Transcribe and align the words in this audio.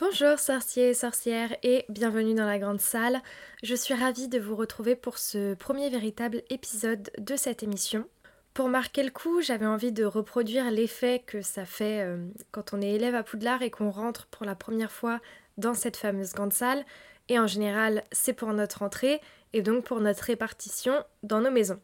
Bonjour 0.00 0.38
sorciers 0.38 0.90
et 0.90 0.94
sorcières 0.94 1.56
et 1.64 1.84
bienvenue 1.88 2.34
dans 2.34 2.46
la 2.46 2.60
grande 2.60 2.80
salle. 2.80 3.20
Je 3.64 3.74
suis 3.74 3.94
ravie 3.94 4.28
de 4.28 4.38
vous 4.38 4.54
retrouver 4.54 4.94
pour 4.94 5.18
ce 5.18 5.54
premier 5.54 5.90
véritable 5.90 6.44
épisode 6.50 7.10
de 7.18 7.34
cette 7.34 7.64
émission. 7.64 8.06
Pour 8.54 8.68
marquer 8.68 9.02
le 9.02 9.10
coup, 9.10 9.42
j'avais 9.42 9.66
envie 9.66 9.90
de 9.90 10.04
reproduire 10.04 10.70
l'effet 10.70 11.24
que 11.26 11.42
ça 11.42 11.64
fait 11.64 12.02
euh, 12.02 12.28
quand 12.52 12.74
on 12.74 12.80
est 12.80 12.92
élève 12.92 13.16
à 13.16 13.24
Poudlard 13.24 13.62
et 13.62 13.70
qu'on 13.72 13.90
rentre 13.90 14.26
pour 14.26 14.46
la 14.46 14.54
première 14.54 14.92
fois 14.92 15.18
dans 15.56 15.74
cette 15.74 15.96
fameuse 15.96 16.32
grande 16.32 16.52
salle. 16.52 16.84
Et 17.28 17.40
en 17.40 17.48
général, 17.48 18.04
c'est 18.12 18.34
pour 18.34 18.52
notre 18.52 18.82
entrée 18.82 19.20
et 19.52 19.62
donc 19.62 19.84
pour 19.84 20.00
notre 20.00 20.22
répartition 20.22 20.94
dans 21.24 21.40
nos 21.40 21.50
maisons. 21.50 21.80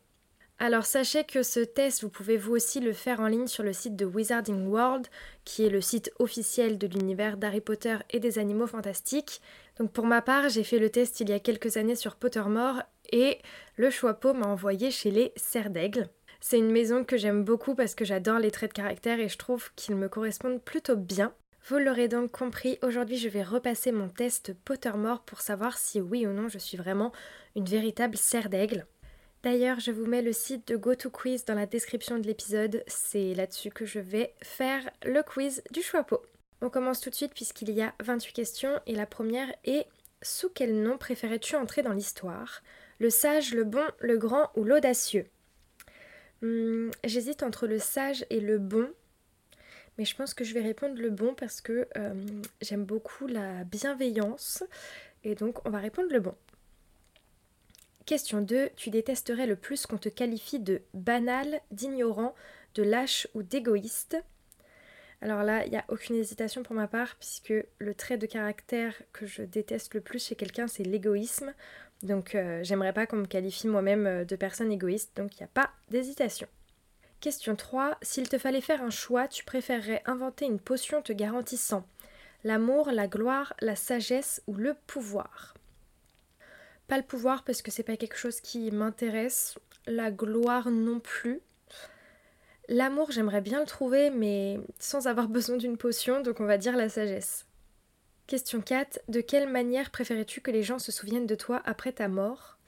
Alors 0.61 0.87
sachez 0.87 1.25
que 1.25 1.43
ce 1.43 1.61
test, 1.61 2.03
vous 2.03 2.09
pouvez 2.09 2.37
vous 2.37 2.53
aussi 2.53 2.79
le 2.79 2.93
faire 2.93 3.21
en 3.21 3.27
ligne 3.27 3.49
sur 3.49 3.65
le 3.65 3.73
site 3.73 3.97
de 3.97 4.05
Wizarding 4.05 4.67
World, 4.67 5.09
qui 5.45 5.67
est 5.67 5.71
le 5.71 5.81
site 5.81 6.13
officiel 6.21 6.79
de 6.79 6.87
l'univers 6.87 7.37
d'Harry 7.37 7.61
Potter 7.61 7.97
et 8.11 8.21
des 8.21 8.39
animaux 8.39 8.69
fantastiques. 8.69 9.43
Donc 9.79 9.93
pour 9.93 10.07
ma 10.07 10.23
part, 10.23 10.49
j'ai 10.49 10.63
fait 10.63 10.79
le 10.79 10.91
test 10.91 11.19
il 11.21 11.29
y 11.29 11.33
a 11.33 11.41
quelques 11.41 11.77
années 11.77 11.97
sur 11.97 12.15
Pottermore 12.15 12.83
et 13.13 13.39
le 13.77 13.91
Choixpeau 13.91 14.33
m'a 14.33 14.47
envoyé 14.47 14.93
chez 14.93 15.11
les 15.11 15.33
Serres 15.37 15.71
d'Aigle. 15.71 16.09
C'est 16.41 16.59
une 16.59 16.71
maison 16.71 17.05
que 17.05 17.17
j'aime 17.17 17.43
beaucoup 17.43 17.75
parce 17.75 17.97
que 17.97 18.05
j'adore 18.05 18.39
les 18.39 18.53
traits 18.53 18.71
de 18.71 18.75
caractère 18.75 19.19
et 19.19 19.29
je 19.29 19.39
trouve 19.39 19.73
qu'ils 19.75 19.97
me 19.97 20.09
correspondent 20.09 20.63
plutôt 20.63 20.97
bien. 20.97 21.35
Vous 21.67 21.79
l'aurez 21.79 22.09
donc 22.09 22.31
compris, 22.31 22.79
aujourd'hui 22.83 23.17
je 23.17 23.29
vais 23.29 23.43
repasser 23.43 23.91
mon 23.91 24.09
test 24.09 24.55
Pottermore 24.65 25.23
pour 25.23 25.41
savoir 25.41 25.79
si 25.79 26.01
oui 26.01 26.27
ou 26.27 26.31
non 26.31 26.49
je 26.49 26.59
suis 26.59 26.77
vraiment 26.77 27.11
une 27.57 27.65
véritable 27.65 28.17
serre 28.17 28.51
d'aigle. 28.51 28.87
D'ailleurs, 29.45 29.79
je 29.79 29.91
vous 29.91 30.07
mets 30.07 30.23
le 30.23 30.33
site 30.33 30.69
de 30.69 30.77
GoToQuiz 30.79 31.45
dans 31.45 31.55
la 31.55 31.67
description 31.67 32.19
de 32.19 32.27
l'épisode. 32.27 32.83
C'est 32.87 33.35
là-dessus 33.35 33.69
que 33.69 33.85
je 33.85 33.99
vais 33.99 34.33
faire 34.43 34.89
le 35.05 35.23
quiz 35.23 35.63
du 35.71 35.83
Choixpeau. 35.83 36.23
On 36.63 36.71
commence 36.71 37.03
tout 37.03 37.11
de 37.11 37.15
suite 37.15 37.35
puisqu'il 37.35 37.69
y 37.69 37.83
a 37.83 37.93
28 38.03 38.33
questions 38.33 38.81
et 38.87 38.95
la 38.95 39.05
première 39.05 39.53
est 39.65 39.87
Sous 40.23 40.49
quel 40.49 40.83
nom 40.83 40.97
préférais-tu 40.97 41.57
entrer 41.57 41.83
dans 41.83 41.93
l'histoire? 41.93 42.63
Le 42.99 43.11
sage, 43.11 43.53
le 43.53 43.65
bon, 43.65 43.85
le 44.01 44.17
grand 44.17 44.51
ou 44.57 44.65
l'audacieux? 44.65 45.27
Hmm, 46.41 46.89
J'hésite 47.05 47.43
entre 47.43 47.67
le 47.67 47.79
sage 47.79 48.25
et 48.31 48.41
le 48.41 48.57
bon, 48.57 48.89
mais 49.99 50.07
je 50.07 50.17
pense 50.17 50.33
que 50.33 50.45
je 50.45 50.55
vais 50.55 50.63
répondre 50.63 50.99
le 50.99 51.11
bon 51.11 51.35
parce 51.35 51.61
que 51.61 51.87
euh, 51.99 52.15
j'aime 52.63 52.87
beaucoup 52.87 53.27
la 53.27 53.65
bienveillance 53.65 54.65
et 55.23 55.35
donc 55.35 55.67
on 55.67 55.71
va 55.71 55.81
répondre 55.81 56.09
le 56.11 56.21
bon. 56.21 56.35
Question 58.07 58.43
2. 58.43 58.71
Tu 58.77 58.91
détesterais 58.91 59.47
le 59.47 59.57
plus 59.57 59.87
qu'on 59.87 59.97
te 59.97 60.11
qualifie 60.11 60.59
de 60.59 60.83
banal, 60.93 61.61
d'ignorant, 61.71 62.35
de 62.75 62.83
lâche 62.83 63.27
ou 63.35 63.43
d'égoïste? 63.43 64.19
Alors 65.23 65.43
là, 65.43 65.65
il 65.65 65.71
n'y 65.71 65.79
a 65.79 65.85
aucune 65.89 66.17
hésitation 66.17 66.63
pour 66.63 66.75
ma 66.75 66.87
part, 66.87 67.17
puisque 67.17 67.55
le 67.79 67.95
trait 67.95 68.19
de 68.19 68.27
caractère 68.27 68.95
que 69.15 69.25
je 69.25 69.43
déteste 69.43 69.95
le 69.95 70.03
plus 70.03 70.23
chez 70.23 70.35
quelqu'un, 70.35 70.69
c'est 70.69 70.83
l'égoïsme. 70.83 71.55
Donc 72.03 72.35
euh, 72.35 72.63
j'aimerais 72.63 72.93
pas 72.93 73.07
qu'on 73.07 73.17
me 73.17 73.27
qualifie 73.27 73.69
moi-même 73.69 74.07
euh, 74.07 74.25
de 74.27 74.37
personne 74.37 74.71
égoïste, 74.71 75.17
donc 75.17 75.35
il 75.37 75.43
n'y 75.43 75.45
a 75.45 75.55
pas 75.55 75.71
d'hésitation. 75.89 76.47
Question 77.21 77.57
3. 77.57 77.97
S'il 78.03 78.29
te 78.29 78.37
fallait 78.37 78.61
faire 78.61 78.83
un 78.83 78.91
choix, 78.91 79.29
tu 79.29 79.45
préférerais 79.45 80.03
inventer 80.05 80.45
une 80.45 80.61
potion 80.61 81.01
te 81.01 81.13
garantissant 81.15 81.87
l'amour, 82.43 82.91
la 82.93 83.07
gloire, 83.07 83.55
la 83.61 83.75
sagesse 83.75 84.43
ou 84.47 84.55
le 84.55 84.75
pouvoir? 84.87 85.54
Pas 86.87 86.97
le 86.97 87.03
pouvoir 87.03 87.45
parce 87.45 87.63
que 87.63 87.71
c'est 87.71 87.83
pas 87.83 87.97
quelque 87.97 88.17
chose 88.17 88.41
qui 88.41 88.71
m'intéresse. 88.71 89.59
La 89.87 90.11
gloire 90.11 90.71
non 90.71 91.01
plus. 91.01 91.41
L'amour, 92.69 93.11
j'aimerais 93.11 93.43
bien 93.43 93.61
le 93.61 93.67
trouver, 93.67 94.11
mais 94.11 94.59
sans 94.79 95.07
avoir 95.07 95.29
besoin 95.29 95.57
d'une 95.57 95.77
potion, 95.77 96.21
donc 96.21 96.41
on 96.41 96.47
va 96.47 96.59
dire 96.59 96.77
la 96.77 96.89
sagesse. 96.89 97.47
Question 98.27 98.63
4. 98.63 99.01
De 99.09 99.21
quelle 99.21 99.51
manière 99.51 99.91
préférais-tu 99.91 100.41
que 100.41 100.51
les 100.51 100.63
gens 100.63 100.79
se 100.79 100.91
souviennent 100.91 101.27
de 101.27 101.35
toi 101.35 101.61
après 101.67 101.93
ta 101.93 102.09
mort? 102.09 102.59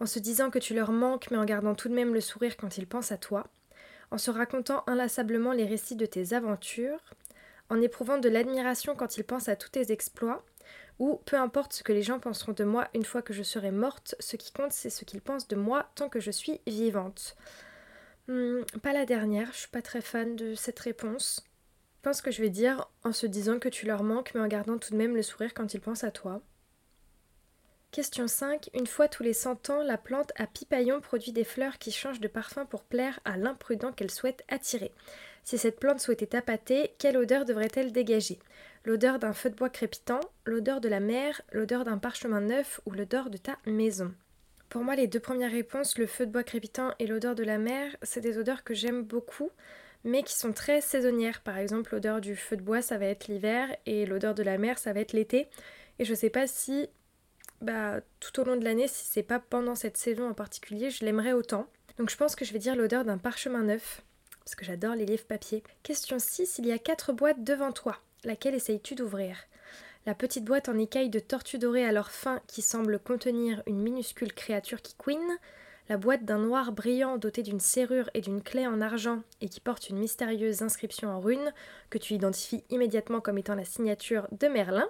En 0.00 0.06
se 0.06 0.18
disant 0.18 0.50
que 0.50 0.58
tu 0.58 0.74
leur 0.74 0.90
manques, 0.90 1.30
mais 1.30 1.36
en 1.36 1.44
gardant 1.44 1.74
tout 1.74 1.88
de 1.88 1.94
même 1.94 2.14
le 2.14 2.20
sourire 2.20 2.56
quand 2.56 2.78
ils 2.78 2.86
pensent 2.86 3.12
à 3.12 3.18
toi 3.18 3.46
En 4.10 4.16
se 4.16 4.30
racontant 4.30 4.84
inlassablement 4.86 5.52
les 5.52 5.66
récits 5.66 5.96
de 5.96 6.06
tes 6.06 6.32
aventures 6.32 7.14
En 7.68 7.80
éprouvant 7.82 8.16
de 8.16 8.30
l'admiration 8.30 8.94
quand 8.94 9.18
ils 9.18 9.24
pensent 9.24 9.50
à 9.50 9.56
tous 9.56 9.70
tes 9.70 9.92
exploits 9.92 10.44
ou 10.98 11.20
peu 11.26 11.36
importe 11.36 11.72
ce 11.72 11.82
que 11.82 11.92
les 11.92 12.02
gens 12.02 12.18
penseront 12.18 12.52
de 12.52 12.64
moi 12.64 12.88
une 12.94 13.04
fois 13.04 13.22
que 13.22 13.32
je 13.32 13.42
serai 13.42 13.70
morte, 13.70 14.14
ce 14.20 14.36
qui 14.36 14.52
compte 14.52 14.72
c'est 14.72 14.90
ce 14.90 15.04
qu'ils 15.04 15.20
pensent 15.20 15.48
de 15.48 15.56
moi 15.56 15.90
tant 15.94 16.08
que 16.08 16.20
je 16.20 16.30
suis 16.30 16.60
vivante. 16.66 17.36
Hmm, 18.28 18.62
pas 18.82 18.92
la 18.92 19.06
dernière, 19.06 19.52
je 19.52 19.58
suis 19.58 19.68
pas 19.68 19.82
très 19.82 20.00
fan 20.00 20.36
de 20.36 20.54
cette 20.54 20.80
réponse. 20.80 21.44
Je 21.98 22.10
pense 22.10 22.22
que 22.22 22.30
je 22.30 22.42
vais 22.42 22.50
dire 22.50 22.88
en 23.04 23.12
se 23.12 23.26
disant 23.26 23.58
que 23.58 23.68
tu 23.68 23.86
leur 23.86 24.02
manques 24.02 24.32
mais 24.34 24.40
en 24.40 24.48
gardant 24.48 24.78
tout 24.78 24.92
de 24.92 24.96
même 24.96 25.16
le 25.16 25.22
sourire 25.22 25.54
quand 25.54 25.74
ils 25.74 25.80
pensent 25.80 26.04
à 26.04 26.10
toi. 26.10 26.40
Question 27.96 28.28
5. 28.28 28.68
Une 28.74 28.86
fois 28.86 29.08
tous 29.08 29.22
les 29.22 29.32
100 29.32 29.70
ans, 29.70 29.82
la 29.82 29.96
plante 29.96 30.30
à 30.36 30.46
pipaillon 30.46 31.00
produit 31.00 31.32
des 31.32 31.44
fleurs 31.44 31.78
qui 31.78 31.90
changent 31.90 32.20
de 32.20 32.28
parfum 32.28 32.66
pour 32.66 32.82
plaire 32.82 33.20
à 33.24 33.38
l'imprudent 33.38 33.90
qu'elle 33.90 34.10
souhaite 34.10 34.44
attirer. 34.48 34.92
Si 35.44 35.56
cette 35.56 35.80
plante 35.80 36.00
souhaitait 36.00 36.26
tapater, 36.26 36.92
quelle 36.98 37.16
odeur 37.16 37.46
devrait-elle 37.46 37.92
dégager? 37.92 38.38
L'odeur 38.86 39.18
d'un 39.18 39.32
feu 39.32 39.50
de 39.50 39.56
bois 39.56 39.68
crépitant, 39.68 40.20
l'odeur 40.44 40.80
de 40.80 40.88
la 40.88 41.00
mer, 41.00 41.42
l'odeur 41.50 41.82
d'un 41.82 41.98
parchemin 41.98 42.40
neuf 42.40 42.80
ou 42.86 42.92
l'odeur 42.92 43.30
de 43.30 43.36
ta 43.36 43.58
maison 43.66 44.14
Pour 44.68 44.84
moi, 44.84 44.94
les 44.94 45.08
deux 45.08 45.18
premières 45.18 45.50
réponses, 45.50 45.98
le 45.98 46.06
feu 46.06 46.24
de 46.24 46.30
bois 46.30 46.44
crépitant 46.44 46.92
et 47.00 47.08
l'odeur 47.08 47.34
de 47.34 47.42
la 47.42 47.58
mer, 47.58 47.96
c'est 48.02 48.20
des 48.20 48.38
odeurs 48.38 48.62
que 48.62 48.74
j'aime 48.74 49.02
beaucoup, 49.02 49.50
mais 50.04 50.22
qui 50.22 50.36
sont 50.36 50.52
très 50.52 50.80
saisonnières. 50.80 51.40
Par 51.40 51.58
exemple, 51.58 51.94
l'odeur 51.94 52.20
du 52.20 52.36
feu 52.36 52.56
de 52.56 52.62
bois, 52.62 52.80
ça 52.80 52.96
va 52.96 53.06
être 53.06 53.26
l'hiver, 53.26 53.76
et 53.86 54.06
l'odeur 54.06 54.36
de 54.36 54.44
la 54.44 54.56
mer, 54.56 54.78
ça 54.78 54.92
va 54.92 55.00
être 55.00 55.14
l'été. 55.14 55.48
Et 55.98 56.04
je 56.04 56.14
sais 56.14 56.30
pas 56.30 56.46
si, 56.46 56.88
bah, 57.62 58.02
tout 58.20 58.38
au 58.38 58.44
long 58.44 58.54
de 58.54 58.64
l'année, 58.64 58.86
si 58.86 59.04
c'est 59.04 59.24
pas 59.24 59.40
pendant 59.40 59.74
cette 59.74 59.96
saison 59.96 60.30
en 60.30 60.34
particulier, 60.34 60.90
je 60.90 61.04
l'aimerais 61.04 61.32
autant. 61.32 61.66
Donc 61.98 62.08
je 62.08 62.16
pense 62.16 62.36
que 62.36 62.44
je 62.44 62.52
vais 62.52 62.60
dire 62.60 62.76
l'odeur 62.76 63.04
d'un 63.04 63.18
parchemin 63.18 63.64
neuf 63.64 64.04
parce 64.44 64.54
que 64.54 64.64
j'adore 64.64 64.94
les 64.94 65.06
livres 65.06 65.24
papier. 65.24 65.64
Question 65.82 66.20
6. 66.20 66.58
Il 66.58 66.66
y 66.66 66.72
a 66.72 66.78
quatre 66.78 67.12
boîtes 67.12 67.42
devant 67.42 67.72
toi. 67.72 68.00
Laquelle 68.24 68.54
essayes-tu 68.54 68.94
d'ouvrir? 68.94 69.36
La 70.06 70.14
petite 70.14 70.44
boîte 70.44 70.68
en 70.68 70.78
écaille 70.78 71.10
de 71.10 71.18
tortue 71.18 71.58
dorée 71.58 71.84
à 71.84 71.92
leur 71.92 72.10
fin 72.10 72.40
qui 72.46 72.62
semble 72.62 72.98
contenir 72.98 73.62
une 73.66 73.80
minuscule 73.80 74.32
créature 74.32 74.80
qui 74.80 74.94
couine, 74.94 75.38
la 75.88 75.96
boîte 75.96 76.24
d'un 76.24 76.38
noir 76.38 76.72
brillant 76.72 77.16
doté 77.16 77.42
d'une 77.42 77.60
serrure 77.60 78.10
et 78.14 78.20
d'une 78.20 78.42
clé 78.42 78.66
en 78.66 78.80
argent 78.80 79.22
et 79.40 79.48
qui 79.48 79.60
porte 79.60 79.90
une 79.90 79.98
mystérieuse 79.98 80.62
inscription 80.62 81.10
en 81.10 81.20
runes 81.20 81.52
que 81.90 81.98
tu 81.98 82.14
identifies 82.14 82.64
immédiatement 82.70 83.20
comme 83.20 83.38
étant 83.38 83.54
la 83.54 83.64
signature 83.64 84.26
de 84.32 84.48
Merlin, 84.48 84.88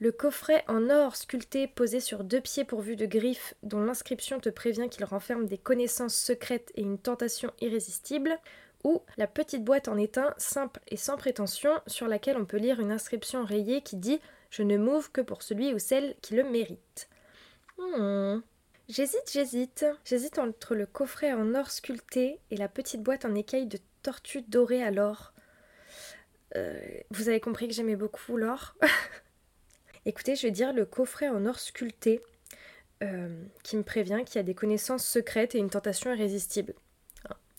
le 0.00 0.12
coffret 0.12 0.64
en 0.68 0.90
or 0.90 1.16
sculpté 1.16 1.66
posé 1.66 1.98
sur 1.98 2.22
deux 2.22 2.40
pieds 2.40 2.64
pourvus 2.64 2.94
de 2.94 3.06
griffes 3.06 3.54
dont 3.64 3.80
l'inscription 3.80 4.38
te 4.38 4.48
prévient 4.48 4.88
qu'il 4.88 5.04
renferme 5.04 5.46
des 5.46 5.58
connaissances 5.58 6.14
secrètes 6.14 6.70
et 6.76 6.82
une 6.82 6.98
tentation 6.98 7.52
irrésistible, 7.60 8.38
ou 8.84 9.02
la 9.16 9.26
petite 9.26 9.64
boîte 9.64 9.88
en 9.88 9.96
étain 9.96 10.34
simple 10.38 10.80
et 10.88 10.96
sans 10.96 11.16
prétention 11.16 11.70
sur 11.86 12.06
laquelle 12.06 12.36
on 12.36 12.44
peut 12.44 12.58
lire 12.58 12.80
une 12.80 12.92
inscription 12.92 13.44
rayée 13.44 13.82
qui 13.82 13.96
dit 13.96 14.20
Je 14.50 14.62
ne 14.62 14.76
m'ouvre 14.76 15.10
que 15.10 15.20
pour 15.20 15.42
celui 15.42 15.74
ou 15.74 15.78
celle 15.78 16.14
qui 16.22 16.34
le 16.34 16.44
mérite. 16.44 17.08
Hmm. 17.78 18.40
J'hésite, 18.88 19.30
j'hésite. 19.30 19.84
J'hésite 20.04 20.38
entre 20.38 20.74
le 20.74 20.86
coffret 20.86 21.32
en 21.32 21.54
or 21.54 21.70
sculpté 21.70 22.40
et 22.50 22.56
la 22.56 22.68
petite 22.68 23.02
boîte 23.02 23.24
en 23.24 23.34
écaille 23.34 23.66
de 23.66 23.78
tortue 24.02 24.42
dorée 24.42 24.82
à 24.82 24.90
l'or. 24.90 25.34
Euh, 26.56 26.80
vous 27.10 27.28
avez 27.28 27.40
compris 27.40 27.68
que 27.68 27.74
j'aimais 27.74 27.96
beaucoup 27.96 28.36
l'or. 28.36 28.74
Écoutez, 30.06 30.36
je 30.36 30.46
vais 30.46 30.50
dire 30.50 30.72
le 30.72 30.86
coffret 30.86 31.28
en 31.28 31.44
or 31.44 31.58
sculpté 31.58 32.22
euh, 33.02 33.44
qui 33.62 33.76
me 33.76 33.82
prévient 33.82 34.22
qu'il 34.24 34.36
y 34.36 34.38
a 34.38 34.42
des 34.42 34.54
connaissances 34.54 35.04
secrètes 35.04 35.54
et 35.54 35.58
une 35.58 35.68
tentation 35.68 36.12
irrésistible. 36.12 36.74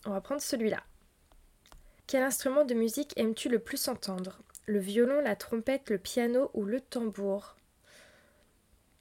On 0.06 0.10
va 0.10 0.20
prendre 0.20 0.40
celui-là. 0.40 0.82
Quel 2.10 2.24
instrument 2.24 2.64
de 2.64 2.74
musique 2.74 3.12
aimes-tu 3.16 3.48
le 3.48 3.60
plus 3.60 3.86
entendre? 3.86 4.40
Le 4.66 4.80
violon, 4.80 5.20
la 5.20 5.36
trompette, 5.36 5.90
le 5.90 5.98
piano 5.98 6.50
ou 6.54 6.64
le 6.64 6.80
tambour? 6.80 7.54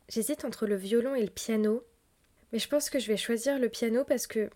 J'hésite 0.10 0.46
entre 0.46 0.68
le 0.68 0.76
violon 0.76 1.16
et 1.16 1.24
le 1.24 1.32
piano, 1.32 1.84
mais 2.52 2.60
je 2.60 2.70
pense 2.70 2.92
que 2.92 3.00
je 3.00 3.08
vais 3.08 3.18
choisir 3.18 3.58
le 3.58 3.68
piano 3.68 4.04
parce 4.04 4.28
que 4.28 4.52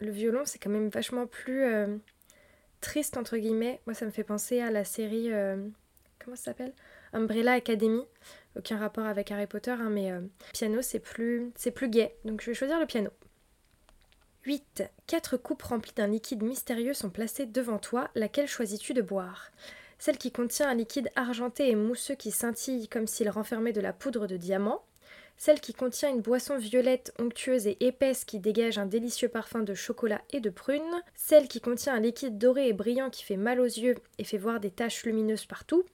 le 0.00 0.10
violon 0.10 0.42
c'est 0.44 0.58
quand 0.58 0.68
même 0.68 0.90
vachement 0.90 1.26
plus 1.26 1.64
euh, 1.64 1.96
triste 2.82 3.16
entre 3.16 3.38
guillemets. 3.38 3.80
Moi 3.86 3.94
ça 3.94 4.04
me 4.04 4.10
fait 4.10 4.22
penser 4.22 4.60
à 4.60 4.70
la 4.70 4.84
série 4.84 5.32
euh, 5.32 5.56
comment 6.22 6.36
ça 6.36 6.42
s'appelle? 6.42 6.74
Umbrella 7.14 7.52
Academy. 7.52 8.02
Aucun 8.54 8.76
rapport 8.76 9.06
avec 9.06 9.30
Harry 9.30 9.46
Potter, 9.46 9.70
hein, 9.70 9.88
mais 9.88 10.12
euh, 10.12 10.20
piano 10.52 10.82
c'est 10.82 11.00
plus 11.00 11.50
c'est 11.56 11.70
plus 11.70 11.88
gai, 11.88 12.14
donc 12.26 12.42
je 12.42 12.50
vais 12.50 12.54
choisir 12.54 12.78
le 12.78 12.84
piano. 12.84 13.08
8. 14.48 14.84
Quatre 15.06 15.36
coupes 15.36 15.60
remplies 15.60 15.92
d'un 15.94 16.06
liquide 16.06 16.42
mystérieux 16.42 16.94
sont 16.94 17.10
placées 17.10 17.44
devant 17.44 17.76
toi. 17.76 18.08
Laquelle 18.14 18.48
choisis-tu 18.48 18.94
de 18.94 19.02
boire? 19.02 19.50
Celle 19.98 20.16
qui 20.16 20.32
contient 20.32 20.70
un 20.70 20.74
liquide 20.74 21.10
argenté 21.16 21.68
et 21.68 21.74
mousseux 21.74 22.14
qui 22.14 22.30
scintille 22.30 22.88
comme 22.88 23.06
s'il 23.06 23.28
renfermait 23.28 23.74
de 23.74 23.82
la 23.82 23.92
poudre 23.92 24.26
de 24.26 24.38
diamant. 24.38 24.82
Celle 25.36 25.60
qui 25.60 25.74
contient 25.74 26.08
une 26.08 26.22
boisson 26.22 26.56
violette, 26.56 27.12
onctueuse 27.18 27.66
et 27.66 27.76
épaisse 27.80 28.24
qui 28.24 28.40
dégage 28.40 28.78
un 28.78 28.86
délicieux 28.86 29.28
parfum 29.28 29.60
de 29.60 29.74
chocolat 29.74 30.22
et 30.30 30.40
de 30.40 30.48
prune. 30.48 31.02
Celle 31.14 31.46
qui 31.46 31.60
contient 31.60 31.92
un 31.92 32.00
liquide 32.00 32.38
doré 32.38 32.68
et 32.68 32.72
brillant 32.72 33.10
qui 33.10 33.24
fait 33.24 33.36
mal 33.36 33.60
aux 33.60 33.64
yeux 33.64 33.96
et 34.16 34.24
fait 34.24 34.38
voir 34.38 34.60
des 34.60 34.70
taches 34.70 35.04
lumineuses 35.04 35.44
partout 35.44 35.84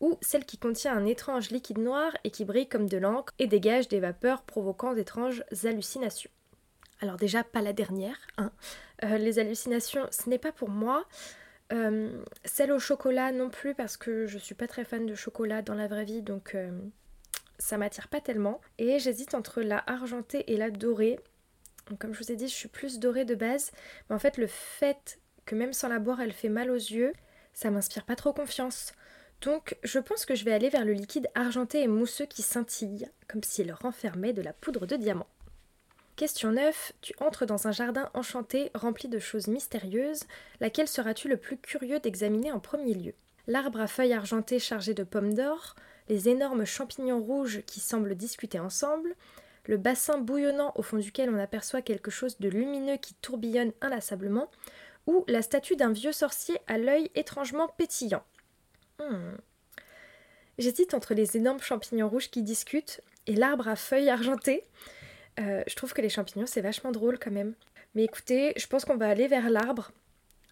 ou 0.00 0.18
celle 0.20 0.44
qui 0.44 0.58
contient 0.58 0.96
un 0.96 1.06
étrange 1.06 1.52
liquide 1.52 1.78
noir 1.78 2.10
et 2.24 2.32
qui 2.32 2.44
brille 2.44 2.68
comme 2.68 2.88
de 2.88 2.98
l'encre 2.98 3.32
et 3.38 3.46
dégage 3.46 3.86
des 3.86 4.00
vapeurs 4.00 4.42
provoquant 4.42 4.92
d'étranges 4.92 5.44
hallucinations. 5.62 6.32
Alors 7.02 7.16
déjà, 7.16 7.42
pas 7.42 7.62
la 7.62 7.72
dernière. 7.72 8.16
Hein. 8.38 8.52
Euh, 9.04 9.18
les 9.18 9.40
hallucinations, 9.40 10.06
ce 10.10 10.30
n'est 10.30 10.38
pas 10.38 10.52
pour 10.52 10.70
moi. 10.70 11.04
Euh, 11.72 12.22
celle 12.44 12.70
au 12.70 12.78
chocolat 12.78 13.32
non 13.32 13.50
plus 13.50 13.74
parce 13.74 13.96
que 13.96 14.26
je 14.26 14.38
suis 14.38 14.54
pas 14.54 14.68
très 14.68 14.84
fan 14.84 15.04
de 15.04 15.14
chocolat 15.16 15.62
dans 15.62 15.74
la 15.74 15.88
vraie 15.88 16.04
vie, 16.04 16.22
donc 16.22 16.54
euh, 16.54 16.70
ça 17.58 17.76
m'attire 17.76 18.06
pas 18.06 18.20
tellement. 18.20 18.60
Et 18.78 19.00
j'hésite 19.00 19.34
entre 19.34 19.62
la 19.62 19.82
argentée 19.90 20.52
et 20.52 20.56
la 20.56 20.70
dorée. 20.70 21.18
comme 21.98 22.14
je 22.14 22.22
vous 22.22 22.30
ai 22.30 22.36
dit, 22.36 22.46
je 22.46 22.54
suis 22.54 22.68
plus 22.68 23.00
dorée 23.00 23.24
de 23.24 23.34
base, 23.34 23.72
mais 24.08 24.14
en 24.14 24.20
fait 24.20 24.36
le 24.36 24.46
fait 24.46 25.18
que 25.44 25.56
même 25.56 25.72
sans 25.72 25.88
la 25.88 25.98
boire, 25.98 26.20
elle 26.20 26.32
fait 26.32 26.48
mal 26.48 26.70
aux 26.70 26.74
yeux, 26.74 27.12
ça 27.52 27.70
m'inspire 27.70 28.04
pas 28.04 28.16
trop 28.16 28.32
confiance. 28.32 28.92
Donc 29.40 29.76
je 29.82 29.98
pense 29.98 30.24
que 30.24 30.36
je 30.36 30.44
vais 30.44 30.52
aller 30.52 30.68
vers 30.68 30.84
le 30.84 30.92
liquide 30.92 31.28
argenté 31.34 31.82
et 31.82 31.88
mousseux 31.88 32.26
qui 32.26 32.42
scintille, 32.42 33.10
comme 33.26 33.42
s'il 33.42 33.72
renfermait 33.72 34.32
de 34.32 34.42
la 34.42 34.52
poudre 34.52 34.86
de 34.86 34.94
diamant. 34.94 35.26
Question 36.16 36.52
9. 36.52 36.92
Tu 37.00 37.14
entres 37.20 37.46
dans 37.46 37.66
un 37.66 37.72
jardin 37.72 38.10
enchanté 38.12 38.70
rempli 38.74 39.08
de 39.08 39.18
choses 39.18 39.48
mystérieuses. 39.48 40.24
Laquelle 40.60 40.88
seras-tu 40.88 41.28
le 41.28 41.38
plus 41.38 41.56
curieux 41.56 42.00
d'examiner 42.00 42.52
en 42.52 42.60
premier 42.60 42.94
lieu? 42.94 43.14
L'arbre 43.46 43.80
à 43.80 43.86
feuilles 43.86 44.12
argentées 44.12 44.58
chargé 44.58 44.94
de 44.94 45.04
pommes 45.04 45.34
d'or, 45.34 45.74
les 46.08 46.28
énormes 46.28 46.64
champignons 46.64 47.20
rouges 47.20 47.62
qui 47.66 47.80
semblent 47.80 48.14
discuter 48.14 48.60
ensemble, 48.60 49.14
le 49.64 49.78
bassin 49.78 50.18
bouillonnant 50.18 50.72
au 50.76 50.82
fond 50.82 50.98
duquel 50.98 51.30
on 51.30 51.38
aperçoit 51.38 51.82
quelque 51.82 52.10
chose 52.10 52.38
de 52.38 52.48
lumineux 52.48 52.98
qui 52.98 53.14
tourbillonne 53.14 53.72
inlassablement, 53.80 54.50
ou 55.06 55.24
la 55.28 55.42
statue 55.42 55.76
d'un 55.76 55.92
vieux 55.92 56.12
sorcier 56.12 56.58
à 56.66 56.78
l'œil 56.78 57.10
étrangement 57.14 57.68
pétillant. 57.68 58.22
Hmm. 59.00 59.36
J'hésite 60.58 60.94
entre 60.94 61.14
les 61.14 61.36
énormes 61.36 61.60
champignons 61.60 62.08
rouges 62.08 62.30
qui 62.30 62.42
discutent 62.42 63.00
et 63.26 63.34
l'arbre 63.34 63.68
à 63.68 63.76
feuilles 63.76 64.10
argentées. 64.10 64.64
Euh, 65.40 65.62
je 65.66 65.74
trouve 65.74 65.92
que 65.92 66.02
les 66.02 66.08
champignons, 66.08 66.46
c'est 66.46 66.60
vachement 66.60 66.92
drôle 66.92 67.18
quand 67.18 67.30
même. 67.30 67.54
Mais 67.94 68.04
écoutez, 68.04 68.52
je 68.56 68.66
pense 68.66 68.84
qu'on 68.84 68.96
va 68.96 69.08
aller 69.08 69.28
vers 69.28 69.50
l'arbre. 69.50 69.92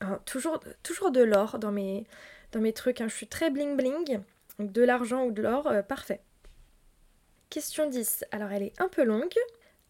Hein, 0.01 0.21
toujours, 0.25 0.61
toujours 0.83 1.11
de 1.11 1.23
l'or 1.23 1.59
dans 1.59 1.73
mes, 1.73 2.05
dans 2.53 2.61
mes 2.61 2.73
trucs. 2.73 3.01
Hein. 3.01 3.09
Je 3.09 3.15
suis 3.15 3.27
très 3.27 3.51
bling 3.51 3.77
bling. 3.77 4.21
Donc 4.59 4.73
de 4.73 4.83
l'argent 4.83 5.25
ou 5.25 5.33
de 5.33 5.43
l'or, 5.43 5.67
euh, 5.67 5.83
parfait. 5.83 6.21
Question 7.51 7.89
10. 7.89 8.25
Alors 8.31 8.51
elle 8.53 8.63
est 8.63 8.81
un 8.81 8.89
peu 8.89 9.05
longue. 9.05 9.35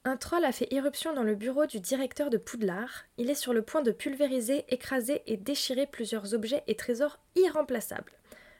Un 0.04 0.16
troll 0.16 0.44
a 0.44 0.52
fait 0.52 0.72
irruption 0.72 1.12
dans 1.12 1.22
le 1.22 1.34
bureau 1.34 1.66
du 1.66 1.78
directeur 1.78 2.30
de 2.30 2.38
Poudlard. 2.38 3.04
Il 3.18 3.28
est 3.28 3.34
sur 3.34 3.52
le 3.52 3.62
point 3.62 3.82
de 3.82 3.92
pulvériser, 3.92 4.64
écraser 4.68 5.22
et 5.26 5.36
déchirer 5.36 5.86
plusieurs 5.86 6.32
objets 6.32 6.62
et 6.66 6.74
trésors 6.74 7.18
irremplaçables 7.36 8.12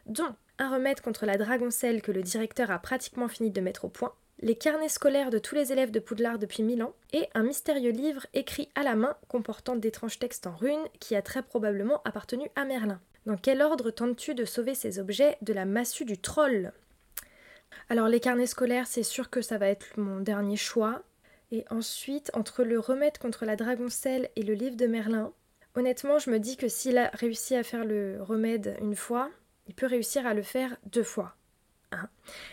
dont 0.06 0.35
un 0.59 0.71
remède 0.71 1.00
contre 1.00 1.26
la 1.26 1.38
dragoncelle 1.38 2.03
que 2.03 2.12
le 2.12 2.23
directeur 2.23 2.71
a 2.71 2.79
pratiquement 2.79 3.29
fini 3.29 3.50
de 3.50 3.61
mettre 3.61 3.85
au 3.85 3.88
point, 3.88 4.12
les 4.43 4.57
carnets 4.57 4.89
scolaires 4.89 5.31
de 5.31 5.39
tous 5.39 5.55
les 5.55 5.73
élèves 5.73 5.91
de 5.91 6.01
Poudlard 6.01 6.39
depuis 6.39 6.63
mille 6.63 6.83
ans, 6.83 6.95
et 7.13 7.29
un 7.35 7.43
mystérieux 7.43 7.91
livre 7.91 8.27
écrit 8.33 8.71
à 8.75 8.83
la 8.83 8.95
main 8.95 9.17
comportant 9.29 9.77
d'étranges 9.77 10.19
textes 10.19 10.47
en 10.47 10.57
runes 10.57 10.89
qui 10.99 11.15
a 11.15 11.23
très 11.23 11.43
probablement 11.43 12.01
appartenu 12.05 12.49
à 12.57 12.65
Merlin. 12.65 13.01
Dans 13.27 13.37
quel 13.37 13.61
ordre 13.61 13.91
tentes-tu 13.91 14.35
de 14.35 14.47
sauver 14.47 14.75
ces 14.75 14.99
objets 14.99 15.37
de 15.43 15.53
la 15.53 15.67
massue 15.67 16.07
du 16.07 16.17
troll? 16.17 16.73
Alors 17.91 18.09
les 18.09 18.21
carnets 18.21 18.47
scolaires, 18.47 18.87
c'est 18.87 19.03
sûr 19.03 19.29
que 19.29 19.43
ça 19.43 19.59
va 19.59 19.69
être 19.69 19.87
mon 19.99 20.21
dernier 20.21 20.57
choix. 20.57 21.03
Et 21.53 21.65
ensuite, 21.69 22.31
entre 22.33 22.63
le 22.63 22.79
remède 22.79 23.19
contre 23.19 23.45
la 23.45 23.57
dragoncelle 23.57 24.31
et 24.37 24.43
le 24.43 24.55
livre 24.55 24.77
de 24.77 24.87
Merlin, 24.87 25.33
honnêtement, 25.75 26.19
je 26.19 26.31
me 26.31 26.39
dis 26.39 26.57
que 26.57 26.69
s'il 26.69 26.97
a 26.97 27.11
réussi 27.13 27.57
à 27.57 27.63
faire 27.63 27.85
le 27.85 28.23
remède 28.23 28.77
une 28.81 28.97
fois, 28.97 29.31
il 29.67 29.75
peut 29.75 29.87
réussir 29.87 30.27
à 30.27 30.35
le 30.35 30.43
faire 30.43 30.77
deux 30.87 31.03
fois. 31.03 31.35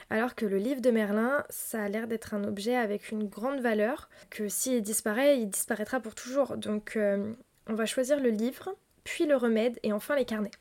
Alors 0.09 0.35
que 0.35 0.45
le 0.45 0.57
livre 0.57 0.81
de 0.81 0.89
Merlin, 0.89 1.43
ça 1.49 1.83
a 1.83 1.89
l'air 1.89 2.07
d'être 2.07 2.33
un 2.33 2.43
objet 2.43 2.75
avec 2.75 3.11
une 3.11 3.27
grande 3.27 3.59
valeur, 3.59 4.09
que 4.29 4.47
s'il 4.49 4.81
disparaît, 4.81 5.39
il 5.39 5.49
disparaîtra 5.49 5.99
pour 5.99 6.15
toujours. 6.15 6.57
Donc 6.57 6.95
euh, 6.95 7.33
on 7.67 7.73
va 7.73 7.85
choisir 7.85 8.19
le 8.19 8.29
livre, 8.29 8.75
puis 9.03 9.25
le 9.25 9.35
remède 9.35 9.79
et 9.83 9.93
enfin 9.93 10.15
les 10.15 10.25
carnets. 10.25 10.51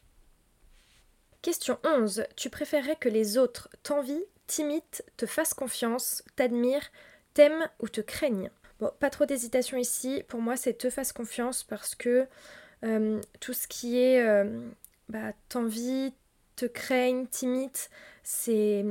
Question 1.43 1.78
11. 1.84 2.25
Tu 2.37 2.50
préférerais 2.50 2.96
que 2.96 3.08
les 3.08 3.38
autres 3.38 3.69
t'envient, 3.82 4.20
t'imitent, 4.46 5.05
te 5.17 5.26
fassent 5.26 5.55
confiance, 5.55 6.25
t'admirent, 6.34 6.90
t'aiment 7.34 7.69
ou 7.81 7.88
te 7.88 8.00
craignent? 8.00 8.50
Bon, 8.81 8.90
pas 8.99 9.11
trop 9.11 9.25
d'hésitation 9.25 9.79
ici. 9.79 10.22
Pour 10.29 10.40
moi, 10.40 10.56
c'est 10.56 10.75
te 10.75 10.90
fassent 10.90 11.12
confiance 11.12 11.62
parce 11.62 11.94
que 11.94 12.26
euh, 12.84 13.20
tout 13.40 13.52
ce 13.52 13.69
qui 13.69 13.99
est 13.99 14.20
euh, 14.26 14.61
bah, 15.08 15.32
t'envie, 15.49 16.12
te 16.56 16.67
craignent, 16.67 17.26
t'imitent, 17.26 17.90
c'est 18.26 18.84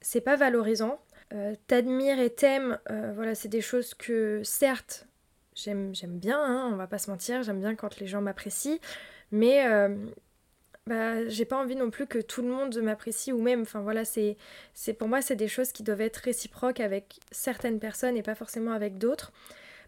c'est 0.00 0.20
pas 0.20 0.36
valorisant. 0.36 1.00
Euh, 1.32 1.54
t'admires 1.66 2.18
et 2.18 2.30
t'aimes, 2.30 2.78
euh, 2.90 3.12
voilà, 3.14 3.34
c'est 3.34 3.48
des 3.48 3.60
choses 3.60 3.94
que 3.94 4.42
certes 4.44 5.06
j'aime 5.54 5.92
bien, 6.18 6.40
hein, 6.40 6.70
on 6.72 6.76
va 6.76 6.86
pas 6.86 6.98
se 6.98 7.10
mentir, 7.10 7.42
j'aime 7.42 7.60
bien 7.60 7.74
quand 7.74 7.98
les 7.98 8.06
gens 8.06 8.22
m'apprécient, 8.22 8.78
mais 9.32 9.66
euh, 9.66 9.94
bah, 10.86 11.28
j'ai 11.28 11.44
pas 11.44 11.56
envie 11.56 11.74
non 11.76 11.90
plus 11.90 12.06
que 12.06 12.18
tout 12.20 12.42
le 12.42 12.48
monde 12.48 12.76
m'apprécie 12.78 13.32
ou 13.32 13.42
même, 13.42 13.62
enfin 13.62 13.80
voilà, 13.80 14.04
c'est 14.04 14.36
pour 14.98 15.08
moi 15.08 15.20
c'est 15.20 15.36
des 15.36 15.48
choses 15.48 15.72
qui 15.72 15.82
doivent 15.82 16.00
être 16.00 16.18
réciproques 16.18 16.80
avec 16.80 17.18
certaines 17.32 17.80
personnes 17.80 18.16
et 18.16 18.22
pas 18.22 18.34
forcément 18.34 18.72
avec 18.72 18.98
d'autres. 18.98 19.32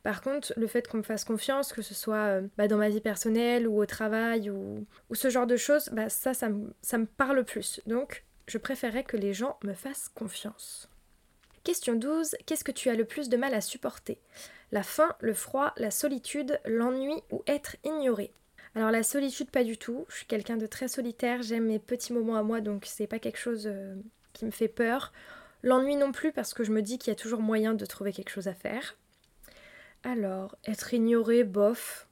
Par 0.02 0.23
contre, 0.23 0.52
le 0.56 0.66
fait 0.66 0.88
qu'on 0.88 0.99
me 0.99 1.02
fasse 1.02 1.25
confiance, 1.25 1.73
que 1.73 1.82
ce 1.82 1.94
soit 1.94 2.16
euh, 2.16 2.43
bah, 2.56 2.69
dans 2.69 2.78
ma 2.78 2.88
vie 2.88 3.00
personnelle 3.00 3.69
ou 3.69 3.81
au 3.81 3.87
travail 3.87 4.50
ou, 4.50 4.87
ce 5.12 5.28
genre 5.28 5.46
de 5.46 5.56
choses, 5.56 5.90
bah, 5.93 6.08
ça, 6.08 6.32
ça 6.32 6.49
me, 6.49 7.05
parle 7.05 7.44
plus. 7.44 7.81
Donc, 7.87 8.25
je 8.50 8.58
préférerais 8.58 9.05
que 9.05 9.17
les 9.17 9.32
gens 9.32 9.58
me 9.62 9.75
fassent 9.75 10.08
confiance. 10.08 10.88
Question 11.62 11.94
12. 11.94 12.37
Qu'est-ce 12.47 12.64
que 12.64 12.73
tu 12.73 12.88
as 12.88 12.97
le 12.97 13.05
plus 13.05 13.29
de 13.29 13.37
mal 13.37 13.54
à 13.54 13.61
supporter? 13.61 14.19
La 14.73 14.83
faim, 14.83 15.14
le 15.21 15.35
froid, 15.35 15.73
la 15.76 15.90
solitude, 15.90 16.59
l'ennui 16.64 17.23
ou 17.30 17.42
être 17.47 17.76
ignoré? 17.85 18.33
Alors 18.75 18.90
la 18.90 19.04
solitude 19.04 19.50
pas 19.50 19.62
du 19.62 19.78
tout. 19.78 20.04
Je 20.09 20.16
suis 20.16 20.26
quelqu'un 20.26 20.57
de 20.57 20.66
très 20.66 20.88
solitaire, 20.88 21.42
j'aime 21.42 21.66
mes 21.66 21.78
petits 21.78 22.12
moments 22.12 22.37
à 22.37 22.42
moi 22.42 22.61
donc 22.61 22.87
c'est 22.87 23.07
pas 23.07 23.19
quelque 23.19 23.38
chose 23.38 23.64
euh, 23.66 23.95
qui 24.33 24.45
me 24.47 24.50
fait 24.50 24.69
peur. 24.69 25.12
L'ennui 25.62 25.95
non 25.95 26.11
plus 26.11 26.33
parce 26.33 26.52
que 26.52 26.64
je 26.64 26.73
me 26.73 26.83
dis 26.83 26.99
qu'il 26.99 27.11
y 27.11 27.16
a 27.16 27.19
toujours 27.19 27.40
moyen 27.40 27.75
de 27.75 27.87
trouver 27.87 28.12
quelque 28.12 28.30
chose 28.30 28.49
à 28.49 28.54
faire. 28.54 28.97
Alors, 30.02 30.57
être 30.66 30.95
ignoré, 30.95 31.45
bof, 31.45 32.09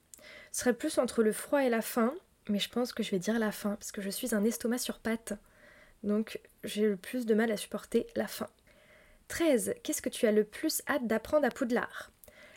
serait 0.53 0.75
plus 0.75 0.99
entre 0.99 1.23
le 1.23 1.33
froid 1.33 1.65
et 1.65 1.71
la 1.71 1.81
faim, 1.81 2.15
mais 2.49 2.59
je 2.59 2.69
pense 2.69 2.93
que 2.93 3.03
je 3.03 3.11
vais 3.11 3.19
dire 3.19 3.39
la 3.39 3.51
faim, 3.51 3.77
parce 3.77 3.93
que 3.93 4.03
je 4.03 4.11
suis 4.11 4.35
un 4.35 4.45
estomac 4.45 4.79
sur 4.79 4.99
pattes. 4.99 5.33
Donc, 6.03 6.41
j'ai 6.65 6.87
le 6.87 6.97
plus 6.97 7.27
de 7.27 7.35
mal 7.35 7.51
à 7.51 7.57
supporter 7.57 8.07
la 8.17 8.27
faim. 8.27 8.49
13. 9.29 9.75
Qu'est-ce 9.83 10.03
que 10.03 10.09
tu 10.09 10.27
as 10.27 10.33
le 10.33 10.45
plus 10.45 10.83
hâte 10.89 11.07
d'apprendre 11.07 11.47
à 11.47 11.51
Poudlard? 11.51 12.11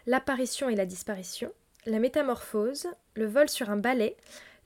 L'apparition 0.05 0.69
et 0.69 0.75
la 0.75 0.85
disparition, 0.85 1.51
la 1.85 1.99
métamorphose, 1.99 2.87
le 3.15 3.25
vol 3.25 3.49
sur 3.49 3.69
un 3.69 3.77
balai, 3.77 4.15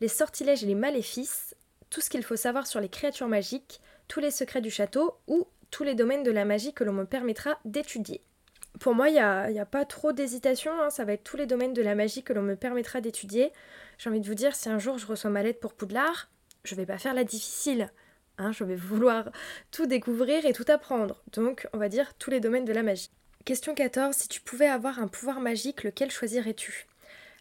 les 0.01 0.07
sortilèges 0.07 0.63
et 0.63 0.67
les 0.67 0.75
maléfices, 0.75 1.55
tout 1.89 2.01
ce 2.01 2.09
qu'il 2.09 2.23
faut 2.23 2.35
savoir 2.35 2.67
sur 2.67 2.79
les 2.79 2.89
créatures 2.89 3.27
magiques, 3.27 3.81
tous 4.07 4.19
les 4.19 4.31
secrets 4.31 4.61
du 4.61 4.69
château 4.69 5.17
ou 5.27 5.47
tous 5.71 5.83
les 5.83 5.95
domaines 5.95 6.23
de 6.23 6.31
la 6.31 6.45
magie 6.45 6.73
que 6.73 6.83
l'on 6.83 6.93
me 6.93 7.05
permettra 7.05 7.59
d'étudier 7.65 8.21
pour 8.79 8.93
moi, 8.93 9.09
il 9.09 9.13
n'y 9.13 9.19
a, 9.19 9.65
pas 9.65 9.85
trop 9.85 10.11
d'hésitation. 10.11 10.71
Hein. 10.81 10.89
Ça 10.89 11.05
va 11.05 11.13
être 11.13 11.23
tous 11.23 11.37
les 11.37 11.45
domaines 11.45 11.73
de 11.73 11.81
la 11.81 11.95
magie 11.95 12.23
que 12.23 12.33
l'on 12.33 12.41
me 12.41 12.55
permettra 12.55 13.01
d'étudier. 13.01 13.51
J'ai 13.97 14.09
envie 14.09 14.19
de 14.19 14.27
vous 14.27 14.35
dire, 14.35 14.55
si 14.55 14.69
un 14.69 14.79
jour 14.79 14.97
je 14.97 15.05
reçois 15.05 15.29
ma 15.29 15.43
lettre 15.43 15.59
pour 15.59 15.73
Poudlard, 15.73 16.29
je 16.63 16.75
vais 16.75 16.85
pas 16.85 16.97
faire 16.97 17.13
la 17.13 17.23
difficile. 17.23 17.89
Hein. 18.37 18.51
je 18.51 18.63
vais 18.63 18.75
vouloir 18.75 19.31
tout 19.71 19.85
découvrir 19.85 20.45
et 20.45 20.53
tout 20.53 20.65
apprendre. 20.67 21.21
Donc, 21.33 21.67
on 21.73 21.77
va 21.77 21.89
dire 21.89 22.13
tous 22.15 22.31
les 22.31 22.39
domaines 22.39 22.65
de 22.65 22.73
la 22.73 22.83
magie. 22.83 23.09
Question 23.45 23.75
14. 23.75 24.15
Si 24.15 24.27
tu 24.27 24.41
pouvais 24.41 24.67
avoir 24.67 24.99
un 24.99 25.07
pouvoir 25.07 25.39
magique, 25.39 25.83
lequel 25.83 26.09
choisirais-tu? 26.09 26.87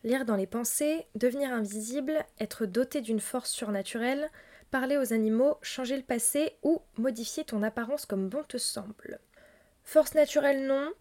Lire 0.02 0.26
dans 0.26 0.36
les 0.36 0.46
pensées, 0.46 1.06
devenir 1.14 1.50
invisible, 1.50 2.24
être 2.38 2.66
doté 2.66 3.00
d'une 3.00 3.20
force 3.20 3.50
surnaturelle, 3.50 4.30
parler 4.70 4.98
aux 4.98 5.14
animaux, 5.14 5.56
changer 5.62 5.96
le 5.96 6.02
passé 6.02 6.56
ou 6.62 6.82
modifier 6.98 7.44
ton 7.44 7.62
apparence 7.62 8.04
comme 8.04 8.28
bon 8.28 8.42
te 8.44 8.58
semble? 8.58 9.18
Force 9.82 10.14
naturelle 10.14 10.66
non, 10.66 10.92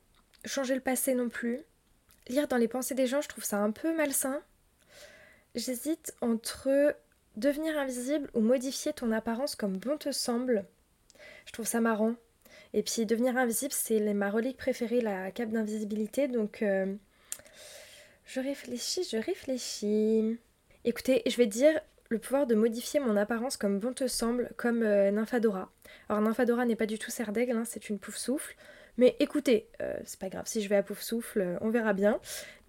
changer 0.46 0.76
le 0.76 0.82
passé 0.82 1.16
non 1.16 1.28
plus. 1.28 1.60
Lire 2.30 2.48
dans 2.48 2.56
les 2.56 2.70
pensées 2.70 2.96
des 2.96 3.08
gens, 3.08 3.20
je 3.20 3.28
trouve 3.28 3.44
ça 3.44 3.58
un 3.58 3.72
peu 3.72 3.94
malsain. 3.94 4.42
J'hésite 5.56 6.16
entre 6.22 6.96
devenir 7.36 7.78
invisible 7.78 8.30
ou 8.34 8.42
modifier 8.42 8.94
ton 8.94 9.12
apparence 9.12 9.56
comme 9.56 9.78
bon 9.78 9.98
te 9.98 10.12
semble. 10.12 10.66
Je 11.46 11.52
trouve 11.52 11.68
ça 11.68 11.82
marrant. 11.82 12.16
Et 12.74 12.84
puis 12.84 13.06
devenir 13.06 13.38
invisible, 13.38 13.74
c'est 13.74 14.00
ma 14.14 14.30
relique 14.30 14.58
préférée, 14.58 15.02
la 15.02 15.32
cape 15.32 15.50
d'invisibilité. 15.50 16.28
Donc, 16.28 16.62
euh, 16.62 16.94
Je 18.26 18.40
réfléchis, 18.40 19.04
je 19.12 19.18
réfléchis. 19.18 20.40
Écoutez, 20.86 21.22
je 21.26 21.38
vais 21.38 21.46
dire 21.46 21.80
le 22.10 22.20
pouvoir 22.20 22.48
de 22.48 22.56
modifier 22.56 23.00
mon 23.00 23.18
apparence 23.18 23.58
comme 23.58 23.80
bon 23.80 23.94
te 23.94 24.08
semble, 24.08 24.52
comme 24.58 24.84
euh, 24.84 25.12
Nymphadora. 25.12 25.72
Alors 26.10 26.22
Nymphadora 26.22 26.66
n'est 26.66 26.76
pas 26.76 26.86
du 26.86 27.00
tout 27.00 27.12
serre 27.12 27.32
d'aigle, 27.32 27.58
hein, 27.58 27.66
c'est 27.66 27.90
une 27.90 28.00
pouf 28.00 28.16
souffle. 28.16 28.56
Mais 28.98 29.16
écoutez, 29.20 29.68
euh, 29.82 29.98
c'est 30.06 30.20
pas 30.20 30.30
grave, 30.30 30.46
si 30.46 30.62
je 30.62 30.70
vais 30.70 30.76
à 30.76 30.84
pouf 30.84 31.02
souffle, 31.02 31.42
euh, 31.42 31.58
on 31.62 31.70
verra 31.70 31.94
bien. 31.94 32.20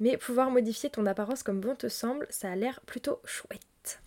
Mais 0.01 0.17
pouvoir 0.17 0.51
modifier 0.51 0.89
ton 0.91 1.05
apparence 1.07 1.43
comme 1.43 1.61
bon 1.61 1.77
te 1.77 1.89
semble, 1.89 2.27
ça 2.31 2.51
a 2.51 2.57
l'air 2.57 2.81
plutôt 2.83 3.21
chouette. 3.25 4.01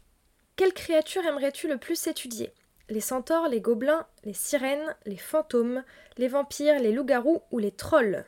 Quelle 0.57 0.73
créature 0.73 1.23
aimerais-tu 1.23 1.67
le 1.67 1.77
plus 1.77 2.07
étudier? 2.07 2.51
Les 2.89 2.99
centaures, 2.99 3.47
les 3.47 3.61
gobelins, 3.61 4.07
les 4.23 4.33
sirènes, 4.33 4.95
les 5.05 5.17
fantômes, 5.17 5.83
les 6.17 6.27
vampires, 6.27 6.79
les 6.79 6.91
loups-garous 6.91 7.43
ou 7.51 7.59
les 7.59 7.71
trolls? 7.71 8.25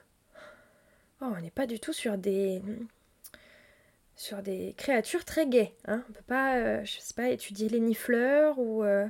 Oh, 1.22 1.34
on 1.36 1.42
n'est 1.42 1.50
pas 1.50 1.66
du 1.66 1.80
tout 1.80 1.92
sur 1.92 2.20
des 2.20 2.62
sur 4.16 4.44
des 4.44 4.76
créatures 4.78 5.26
très 5.26 5.48
gaies. 5.48 5.74
Hein. 5.88 6.04
On 6.08 6.14
peut 6.14 6.24
pas, 6.28 6.58
euh, 6.58 6.86
je 6.86 7.00
sais 7.00 7.16
pas, 7.16 7.30
étudier 7.30 7.68
les 7.68 7.80
nifleurs 7.80 8.60
ou, 8.60 8.84
euh, 8.84 9.08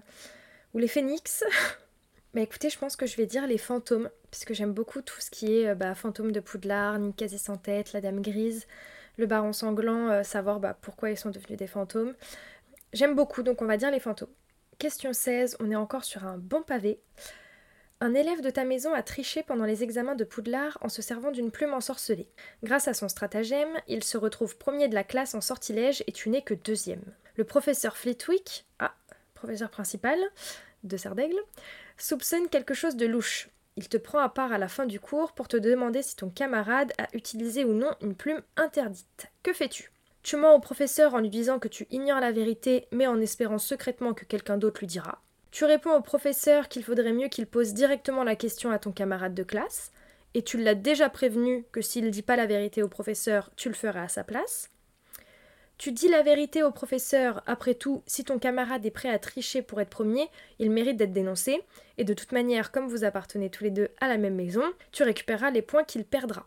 les 0.75 0.87
phénix. 0.87 1.43
bah 2.33 2.41
écoutez, 2.41 2.69
je 2.69 2.77
pense 2.77 2.95
que 2.95 3.05
je 3.05 3.17
vais 3.17 3.25
dire 3.25 3.47
les 3.47 3.57
fantômes, 3.57 4.09
puisque 4.31 4.53
j'aime 4.53 4.71
beaucoup 4.71 5.01
tout 5.01 5.19
ce 5.19 5.29
qui 5.29 5.57
est 5.57 5.69
euh, 5.69 5.75
bah, 5.75 5.93
fantômes 5.93 6.31
de 6.31 6.39
Poudlard, 6.39 6.97
quasi 7.17 7.37
sans 7.37 7.57
tête, 7.57 7.91
la 7.91 7.99
Dame 7.99 8.21
Grise, 8.21 8.65
le 9.17 9.25
Baron 9.25 9.51
Sanglant, 9.51 10.23
savoir 10.23 10.59
bah, 10.61 10.77
pourquoi 10.79 11.09
ils 11.09 11.17
sont 11.17 11.31
devenus 11.31 11.57
des 11.57 11.67
fantômes. 11.67 12.13
J'aime 12.91 13.15
beaucoup, 13.15 13.43
donc 13.43 13.61
on 13.61 13.65
va 13.65 13.77
dire 13.77 13.91
les 13.91 13.99
fantômes. 13.99 14.33
Question 14.79 15.13
16, 15.13 15.57
on 15.59 15.69
est 15.69 15.75
encore 15.75 16.03
sur 16.03 16.25
un 16.25 16.37
bon 16.37 16.63
pavé. 16.63 16.99
Un 18.01 18.13
élève 18.13 18.41
de 18.41 18.49
ta 18.49 18.63
maison 18.63 18.93
a 18.93 19.03
triché 19.03 19.43
pendant 19.43 19.65
les 19.65 19.83
examens 19.83 20.15
de 20.15 20.23
Poudlard 20.23 20.77
en 20.81 20.89
se 20.89 21.01
servant 21.01 21.31
d'une 21.31 21.51
plume 21.51 21.73
ensorcelée. 21.73 22.29
Grâce 22.63 22.87
à 22.87 22.93
son 22.93 23.09
stratagème, 23.09 23.77
il 23.87 24.03
se 24.03 24.17
retrouve 24.17 24.57
premier 24.57 24.87
de 24.87 24.95
la 24.95 25.03
classe 25.03 25.35
en 25.35 25.41
sortilège 25.41 26.03
et 26.07 26.13
tu 26.13 26.29
n'es 26.29 26.41
que 26.41 26.53
deuxième. 26.53 27.03
Le 27.35 27.43
professeur 27.43 27.97
Flitwick, 27.97 28.65
ah, 28.79 28.95
professeur 29.33 29.69
principal 29.69 30.17
de 30.83 30.97
Sardaigle, 30.97 31.39
soupçonne 31.97 32.47
quelque 32.47 32.73
chose 32.73 32.95
de 32.95 33.05
louche. 33.05 33.49
Il 33.75 33.87
te 33.87 33.97
prend 33.97 34.19
à 34.19 34.29
part 34.29 34.51
à 34.51 34.57
la 34.57 34.67
fin 34.67 34.85
du 34.85 34.99
cours 34.99 35.33
pour 35.33 35.47
te 35.47 35.57
demander 35.57 36.01
si 36.01 36.15
ton 36.15 36.29
camarade 36.29 36.93
a 36.97 37.07
utilisé 37.13 37.65
ou 37.65 37.73
non 37.73 37.91
une 38.01 38.15
plume 38.15 38.41
interdite. 38.55 39.27
Que 39.43 39.53
fais-tu? 39.53 39.91
Tu 40.23 40.35
mens 40.35 40.53
au 40.53 40.59
professeur 40.59 41.13
en 41.13 41.19
lui 41.19 41.29
disant 41.29 41.59
que 41.59 41.67
tu 41.67 41.87
ignores 41.91 42.19
la 42.19 42.31
vérité 42.31 42.87
mais 42.91 43.07
en 43.07 43.19
espérant 43.19 43.57
secrètement 43.57 44.13
que 44.13 44.25
quelqu'un 44.25 44.57
d'autre 44.57 44.81
lui 44.81 44.87
dira. 44.87 45.21
Tu 45.51 45.65
réponds 45.65 45.95
au 45.95 46.01
professeur 46.01 46.67
qu'il 46.67 46.83
faudrait 46.83 47.13
mieux 47.13 47.27
qu'il 47.27 47.47
pose 47.47 47.73
directement 47.73 48.23
la 48.23 48.35
question 48.35 48.71
à 48.71 48.79
ton 48.79 48.91
camarade 48.91 49.33
de 49.33 49.43
classe, 49.43 49.91
et 50.35 50.43
tu 50.43 50.57
l'as 50.57 50.75
déjà 50.75 51.09
prévenu 51.09 51.65
que 51.71 51.81
s'il 51.81 52.05
ne 52.05 52.09
dit 52.09 52.21
pas 52.21 52.35
la 52.35 52.45
vérité 52.45 52.83
au 52.83 52.87
professeur, 52.87 53.49
tu 53.55 53.67
le 53.67 53.75
feras 53.75 54.03
à 54.03 54.07
sa 54.07 54.23
place. 54.23 54.69
Tu 55.79 55.91
dis 55.91 56.09
la 56.09 56.21
vérité 56.21 56.61
au 56.61 56.71
professeur, 56.71 57.41
après 57.47 57.73
tout, 57.73 58.03
si 58.05 58.25
ton 58.25 58.37
camarade 58.37 58.85
est 58.85 58.91
prêt 58.91 59.09
à 59.09 59.17
tricher 59.17 59.61
pour 59.61 59.79
être 59.79 59.89
premier, 59.89 60.29
il 60.59 60.69
mérite 60.69 60.97
d'être 60.97 61.13
dénoncé, 61.13 61.63
et 61.97 62.03
de 62.03 62.13
toute 62.13 62.33
manière, 62.33 62.71
comme 62.71 62.87
vous 62.87 63.05
appartenez 63.05 63.49
tous 63.49 63.63
les 63.63 63.71
deux 63.71 63.87
à 64.01 64.09
la 64.09 64.17
même 64.17 64.35
maison, 64.35 64.63
tu 64.91 65.03
récupéreras 65.03 65.51
les 65.51 65.61
points 65.61 65.85
qu'il 65.85 66.03
perdra. 66.03 66.43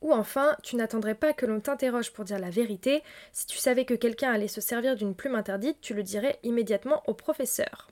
Ou 0.00 0.12
enfin, 0.12 0.56
tu 0.62 0.76
n'attendrais 0.76 1.14
pas 1.14 1.32
que 1.32 1.46
l'on 1.46 1.60
t'interroge 1.60 2.12
pour 2.12 2.24
dire 2.24 2.38
la 2.38 2.50
vérité. 2.50 3.02
Si 3.32 3.46
tu 3.46 3.58
savais 3.58 3.84
que 3.84 3.94
quelqu'un 3.94 4.32
allait 4.32 4.48
se 4.48 4.60
servir 4.60 4.96
d'une 4.96 5.14
plume 5.14 5.34
interdite, 5.34 5.80
tu 5.80 5.92
le 5.94 6.02
dirais 6.02 6.38
immédiatement 6.42 7.02
au 7.06 7.14
professeur. 7.14 7.88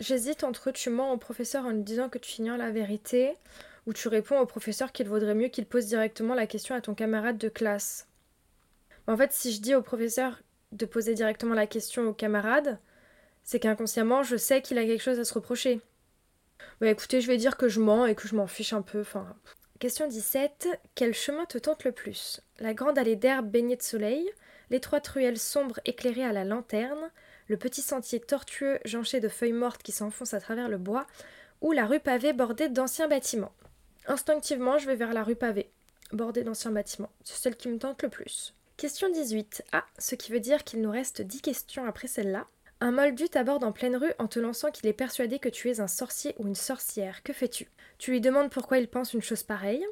J'hésite 0.00 0.42
entre 0.42 0.72
tu 0.72 0.90
mens 0.90 1.12
au 1.12 1.18
professeur 1.18 1.64
en 1.64 1.70
lui 1.70 1.82
disant 1.82 2.08
que 2.08 2.18
tu 2.18 2.40
ignores 2.40 2.56
la 2.56 2.72
vérité, 2.72 3.36
ou 3.86 3.92
tu 3.92 4.08
réponds 4.08 4.38
au 4.40 4.46
professeur 4.46 4.92
qu'il 4.92 5.08
vaudrait 5.08 5.34
mieux 5.34 5.48
qu'il 5.48 5.66
pose 5.66 5.86
directement 5.86 6.34
la 6.34 6.46
question 6.46 6.74
à 6.74 6.80
ton 6.80 6.94
camarade 6.94 7.38
de 7.38 7.48
classe. 7.48 8.08
En 9.06 9.16
fait, 9.16 9.32
si 9.32 9.52
je 9.52 9.60
dis 9.60 9.74
au 9.74 9.82
professeur 9.82 10.40
de 10.72 10.86
poser 10.86 11.14
directement 11.14 11.54
la 11.54 11.66
question 11.66 12.08
au 12.08 12.12
camarade, 12.12 12.78
c'est 13.44 13.60
qu'inconsciemment, 13.60 14.22
je 14.22 14.36
sais 14.36 14.62
qu'il 14.62 14.78
a 14.78 14.84
quelque 14.84 15.02
chose 15.02 15.18
à 15.18 15.24
se 15.24 15.34
reprocher. 15.34 15.80
Bah 16.80 16.88
écoutez, 16.88 17.20
je 17.20 17.26
vais 17.26 17.36
dire 17.36 17.56
que 17.56 17.68
je 17.68 17.80
mens 17.80 18.06
et 18.06 18.14
que 18.14 18.28
je 18.28 18.36
m'en 18.36 18.46
fiche 18.46 18.72
un 18.72 18.82
peu, 18.82 19.00
enfin, 19.00 19.36
Question 19.82 20.06
17. 20.06 20.68
Quel 20.94 21.12
chemin 21.12 21.44
te 21.44 21.58
tente 21.58 21.82
le 21.82 21.90
plus? 21.90 22.40
La 22.60 22.72
grande 22.72 23.00
allée 23.00 23.16
d'herbe 23.16 23.50
baignée 23.50 23.74
de 23.74 23.82
soleil, 23.82 24.30
l'étroite 24.70 25.08
ruelle 25.08 25.40
sombre 25.40 25.80
éclairée 25.84 26.22
à 26.22 26.32
la 26.32 26.44
lanterne, 26.44 27.10
le 27.48 27.56
petit 27.56 27.82
sentier 27.82 28.20
tortueux 28.20 28.78
jonché 28.84 29.18
de 29.18 29.28
feuilles 29.28 29.52
mortes 29.52 29.82
qui 29.82 29.90
s'enfoncent 29.90 30.34
à 30.34 30.40
travers 30.40 30.68
le 30.68 30.78
bois, 30.78 31.04
ou 31.62 31.72
la 31.72 31.84
rue 31.84 31.98
pavée 31.98 32.32
bordée 32.32 32.68
d'anciens 32.68 33.08
bâtiments? 33.08 33.50
Instinctivement, 34.06 34.78
je 34.78 34.86
vais 34.86 34.94
vers 34.94 35.12
la 35.12 35.24
rue 35.24 35.34
pavée, 35.34 35.68
bordée 36.12 36.44
d'anciens 36.44 36.70
bâtiments. 36.70 37.10
C'est 37.24 37.42
celle 37.42 37.56
qui 37.56 37.68
me 37.68 37.78
tente 37.78 38.04
le 38.04 38.08
plus. 38.08 38.54
Question 38.76 39.10
18. 39.10 39.64
Ah, 39.72 39.84
ce 39.98 40.14
qui 40.14 40.30
veut 40.30 40.38
dire 40.38 40.62
qu'il 40.62 40.80
nous 40.80 40.92
reste 40.92 41.22
10 41.22 41.40
questions 41.40 41.86
après 41.86 42.06
celle-là. 42.06 42.46
Un 42.82 42.90
moldu 42.90 43.28
t'aborde 43.28 43.62
en 43.62 43.70
pleine 43.70 43.94
rue 43.94 44.12
en 44.18 44.26
te 44.26 44.40
lançant 44.40 44.72
qu'il 44.72 44.88
est 44.88 44.92
persuadé 44.92 45.38
que 45.38 45.48
tu 45.48 45.70
es 45.70 45.78
un 45.78 45.86
sorcier 45.86 46.34
ou 46.40 46.48
une 46.48 46.56
sorcière. 46.56 47.22
Que 47.22 47.32
fais-tu? 47.32 47.70
Tu 47.96 48.10
lui 48.10 48.20
demandes 48.20 48.50
pourquoi 48.50 48.78
il 48.78 48.88
pense 48.88 49.14
une 49.14 49.22
chose 49.22 49.44
pareille? 49.44 49.86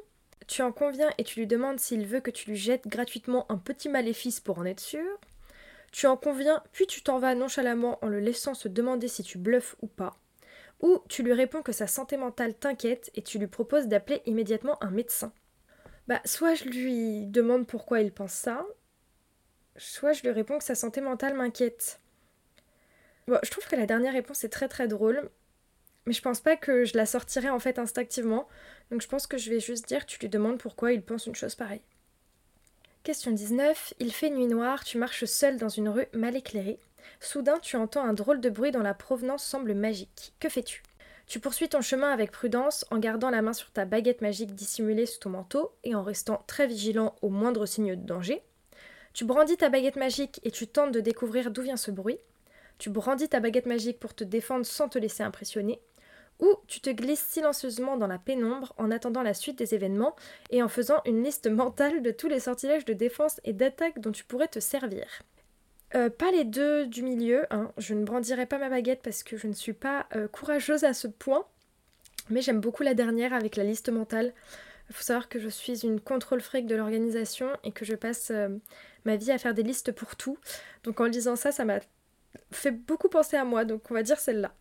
Tu 0.45 0.61
en 0.61 0.73
conviens 0.73 1.09
et 1.17 1.23
tu 1.23 1.39
lui 1.39 1.47
demandes 1.47 1.79
s'il 1.79 2.05
veut 2.05 2.19
que 2.19 2.31
tu 2.31 2.49
lui 2.49 2.57
jettes 2.57 2.89
gratuitement 2.89 3.49
un 3.49 3.57
petit 3.57 3.87
maléfice 3.87 4.41
pour 4.41 4.59
en 4.59 4.65
être 4.65 4.81
sûr? 4.81 5.07
Tu 5.93 6.05
en 6.05 6.17
conviens, 6.17 6.61
puis 6.73 6.85
tu 6.85 7.01
t'en 7.01 7.17
vas 7.17 7.33
nonchalamment 7.33 7.97
en 8.03 8.09
le 8.09 8.19
laissant 8.19 8.55
se 8.55 8.67
demander 8.67 9.07
si 9.07 9.23
tu 9.23 9.37
bluffes 9.37 9.77
ou 9.81 9.87
pas. 9.87 10.17
Ou 10.81 10.99
tu 11.07 11.23
lui 11.23 11.31
réponds 11.31 11.61
que 11.61 11.71
sa 11.71 11.87
santé 11.87 12.17
mentale 12.17 12.55
t'inquiète 12.55 13.09
et 13.15 13.21
tu 13.21 13.39
lui 13.39 13.47
proposes 13.47 13.87
d'appeler 13.87 14.21
immédiatement 14.25 14.83
un 14.83 14.91
médecin. 14.91 15.31
Bah, 16.09 16.19
soit 16.25 16.55
je 16.55 16.65
lui 16.65 17.25
demande 17.25 17.67
pourquoi 17.67 18.01
il 18.01 18.11
pense 18.11 18.33
ça, 18.33 18.65
soit 19.77 20.11
je 20.11 20.23
lui 20.23 20.31
réponds 20.31 20.57
que 20.57 20.65
sa 20.65 20.75
santé 20.75 20.99
mentale 20.99 21.35
m'inquiète 21.35 22.01
je 23.27 23.49
trouve 23.49 23.67
que 23.67 23.75
la 23.75 23.85
dernière 23.85 24.13
réponse 24.13 24.43
est 24.43 24.49
très 24.49 24.67
très 24.67 24.87
drôle, 24.87 25.29
mais 26.05 26.13
je 26.13 26.21
pense 26.21 26.41
pas 26.41 26.57
que 26.57 26.85
je 26.85 26.97
la 26.97 27.05
sortirai 27.05 27.49
en 27.49 27.59
fait 27.59 27.79
instinctivement, 27.79 28.47
donc 28.89 29.01
je 29.01 29.07
pense 29.07 29.27
que 29.27 29.37
je 29.37 29.49
vais 29.49 29.59
juste 29.59 29.87
dire 29.87 30.05
tu 30.05 30.19
lui 30.19 30.29
demandes 30.29 30.57
pourquoi 30.59 30.93
il 30.93 31.01
pense 31.01 31.27
une 31.27 31.35
chose 31.35 31.55
pareille. 31.55 31.81
Question 33.03 33.31
19. 33.31 33.95
Il 33.99 34.11
fait 34.13 34.29
nuit 34.29 34.45
noire, 34.45 34.83
tu 34.83 34.99
marches 34.99 35.25
seul 35.25 35.57
dans 35.57 35.69
une 35.69 35.89
rue 35.89 36.07
mal 36.13 36.35
éclairée. 36.35 36.79
Soudain, 37.19 37.57
tu 37.59 37.75
entends 37.75 38.03
un 38.03 38.13
drôle 38.13 38.41
de 38.41 38.49
bruit 38.49 38.71
dont 38.71 38.81
la 38.81 38.93
provenance 38.93 39.43
semble 39.43 39.73
magique. 39.73 40.33
Que 40.39 40.49
fais-tu? 40.49 40.83
Tu 41.25 41.39
poursuis 41.39 41.69
ton 41.69 41.81
chemin 41.81 42.11
avec 42.11 42.29
prudence 42.29 42.85
en 42.91 42.99
gardant 42.99 43.31
la 43.31 43.41
main 43.41 43.53
sur 43.53 43.71
ta 43.71 43.85
baguette 43.85 44.21
magique 44.21 44.53
dissimulée 44.53 45.07
sous 45.07 45.19
ton 45.19 45.31
manteau 45.31 45.71
et 45.83 45.95
en 45.95 46.03
restant 46.03 46.43
très 46.45 46.67
vigilant 46.67 47.15
au 47.23 47.29
moindre 47.29 47.65
signe 47.65 47.95
de 47.95 48.05
danger. 48.05 48.43
Tu 49.13 49.25
brandis 49.25 49.57
ta 49.57 49.69
baguette 49.69 49.95
magique 49.95 50.39
et 50.43 50.51
tu 50.51 50.67
tentes 50.67 50.91
de 50.91 50.99
découvrir 50.99 51.49
d'où 51.49 51.63
vient 51.63 51.77
ce 51.77 51.89
bruit 51.89 52.19
tu 52.81 52.89
brandis 52.89 53.29
ta 53.29 53.39
baguette 53.39 53.67
magique 53.67 53.99
pour 53.99 54.15
te 54.15 54.23
défendre 54.23 54.65
sans 54.65 54.89
te 54.89 54.97
laisser 54.97 55.21
impressionner, 55.21 55.79
ou 56.39 56.55
tu 56.65 56.81
te 56.81 56.89
glisses 56.89 57.23
silencieusement 57.29 57.95
dans 57.95 58.07
la 58.07 58.17
pénombre 58.17 58.73
en 58.79 58.89
attendant 58.89 59.21
la 59.21 59.35
suite 59.35 59.59
des 59.59 59.75
événements 59.75 60.15
et 60.49 60.63
en 60.63 60.67
faisant 60.67 60.99
une 61.05 61.23
liste 61.23 61.47
mentale 61.47 62.01
de 62.01 62.09
tous 62.09 62.27
les 62.27 62.39
sortilèges 62.39 62.83
de 62.83 62.93
défense 62.93 63.39
et 63.43 63.53
d'attaque 63.53 63.99
dont 63.99 64.11
tu 64.11 64.23
pourrais 64.23 64.47
te 64.47 64.59
servir. 64.59 65.05
Euh, 65.93 66.09
pas 66.09 66.31
les 66.31 66.43
deux 66.43 66.87
du 66.87 67.03
milieu, 67.03 67.45
hein. 67.51 67.71
je 67.77 67.93
ne 67.93 68.03
brandirai 68.03 68.47
pas 68.47 68.57
ma 68.57 68.69
baguette 68.69 69.01
parce 69.03 69.21
que 69.21 69.37
je 69.37 69.45
ne 69.45 69.53
suis 69.53 69.73
pas 69.73 70.07
euh, 70.15 70.27
courageuse 70.27 70.83
à 70.83 70.95
ce 70.95 71.07
point, 71.07 71.45
mais 72.31 72.41
j'aime 72.41 72.61
beaucoup 72.61 72.81
la 72.81 72.95
dernière 72.95 73.33
avec 73.33 73.57
la 73.57 73.63
liste 73.63 73.89
mentale. 73.89 74.33
Il 74.89 74.95
faut 74.95 75.03
savoir 75.03 75.29
que 75.29 75.37
je 75.37 75.49
suis 75.49 75.85
une 75.85 75.99
contrôle 75.99 76.41
fric 76.41 76.65
de 76.65 76.75
l'organisation 76.75 77.47
et 77.63 77.71
que 77.71 77.85
je 77.85 77.93
passe 77.93 78.31
euh, 78.31 78.49
ma 79.05 79.17
vie 79.17 79.31
à 79.31 79.37
faire 79.37 79.53
des 79.53 79.61
listes 79.61 79.91
pour 79.91 80.15
tout. 80.15 80.39
Donc 80.83 80.99
en 80.99 81.05
lisant 81.05 81.35
ça, 81.35 81.51
ça 81.51 81.63
m'a 81.63 81.79
fait 82.51 82.71
beaucoup 82.71 83.09
penser 83.09 83.37
à 83.37 83.43
moi, 83.43 83.65
donc 83.65 83.89
on 83.89 83.93
va 83.93 84.03
dire 84.03 84.19
celle-là. 84.19 84.53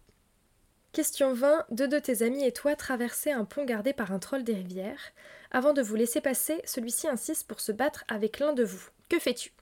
Question 0.93 1.35
20. 1.35 1.67
Deux 1.71 1.87
de 1.87 2.01
tes 2.01 2.23
amis 2.23 2.45
et 2.45 2.51
toi 2.53 2.75
traversez 2.75 3.31
un 3.31 3.45
pont 3.45 3.65
gardé 3.65 3.93
par 3.93 4.11
un 4.11 4.19
troll 4.19 4.43
des 4.43 4.55
rivières. 4.55 5.13
Avant 5.53 5.73
de 5.73 5.83
vous 5.83 5.95
laisser 5.95 6.21
passer, 6.21 6.61
celui-ci 6.65 7.07
insiste 7.07 7.47
pour 7.47 7.61
se 7.61 7.71
battre 7.71 8.05
avec 8.09 8.41
l'un 8.41 8.53
de 8.53 8.65
vous. 8.65 8.89
Que 9.09 9.21
fais-tu? 9.21 9.53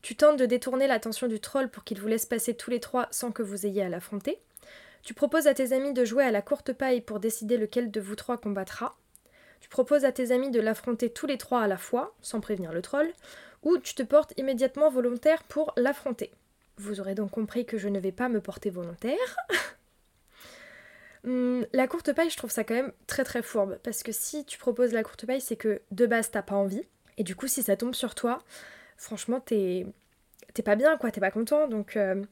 Tu 0.00 0.16
tentes 0.16 0.38
de 0.38 0.46
détourner 0.46 0.86
l'attention 0.86 1.28
du 1.28 1.40
troll 1.40 1.68
pour 1.68 1.84
qu'il 1.84 2.00
vous 2.00 2.08
laisse 2.08 2.26
passer 2.26 2.54
tous 2.54 2.70
les 2.70 2.80
trois 2.80 3.08
sans 3.10 3.30
que 3.30 3.42
vous 3.42 3.66
ayez 3.66 3.82
à 3.82 3.88
l'affronter. 3.90 4.38
Tu 5.02 5.12
proposes 5.12 5.46
à 5.46 5.54
tes 5.54 5.72
amis 5.74 5.92
de 5.92 6.04
jouer 6.04 6.24
à 6.24 6.30
la 6.30 6.40
courte 6.40 6.72
paille 6.72 7.02
pour 7.02 7.20
décider 7.20 7.58
lequel 7.58 7.90
de 7.90 8.00
vous 8.00 8.16
trois 8.16 8.38
combattra. 8.38 8.96
Tu 9.60 9.68
proposes 9.68 10.06
à 10.06 10.12
tes 10.12 10.30
amis 10.30 10.50
de 10.50 10.60
l'affronter 10.60 11.10
tous 11.10 11.26
les 11.26 11.38
trois 11.38 11.60
à 11.60 11.68
la 11.68 11.78
fois, 11.78 12.14
sans 12.22 12.40
prévenir 12.40 12.72
le 12.72 12.80
troll, 12.80 13.12
ou 13.62 13.76
tu 13.76 13.94
te 13.94 14.02
portes 14.02 14.32
immédiatement 14.38 14.90
volontaire 14.90 15.42
pour 15.44 15.74
l'affronter. 15.76 16.30
Vous 16.76 17.00
aurez 17.00 17.14
donc 17.14 17.30
compris 17.30 17.66
que 17.66 17.78
je 17.78 17.88
ne 17.88 17.98
vais 17.98 18.12
pas 18.12 18.28
me 18.28 18.40
porter 18.40 18.70
volontaire. 18.70 19.36
Hum, 21.24 21.66
la 21.72 21.86
courte 21.86 22.12
paille, 22.12 22.30
je 22.30 22.36
trouve 22.36 22.50
ça 22.50 22.64
quand 22.64 22.74
même 22.74 22.92
très 23.06 23.24
très 23.24 23.42
fourbe. 23.42 23.78
Parce 23.82 24.02
que 24.02 24.12
si 24.12 24.44
tu 24.44 24.58
proposes 24.58 24.92
la 24.92 25.02
courte 25.02 25.26
paille, 25.26 25.40
c'est 25.40 25.56
que 25.56 25.80
de 25.90 26.06
base 26.06 26.30
t'as 26.30 26.42
pas 26.42 26.56
envie. 26.56 26.82
Et 27.16 27.22
du 27.22 27.36
coup, 27.36 27.46
si 27.46 27.62
ça 27.62 27.76
tombe 27.76 27.94
sur 27.94 28.14
toi, 28.14 28.42
franchement, 28.96 29.40
t'es 29.40 29.86
pas 30.64 30.76
bien, 30.76 30.96
quoi, 30.96 31.10
t'es 31.10 31.20
pas 31.20 31.30
content. 31.30 31.68
Donc, 31.68 31.96
euh, 31.96 32.24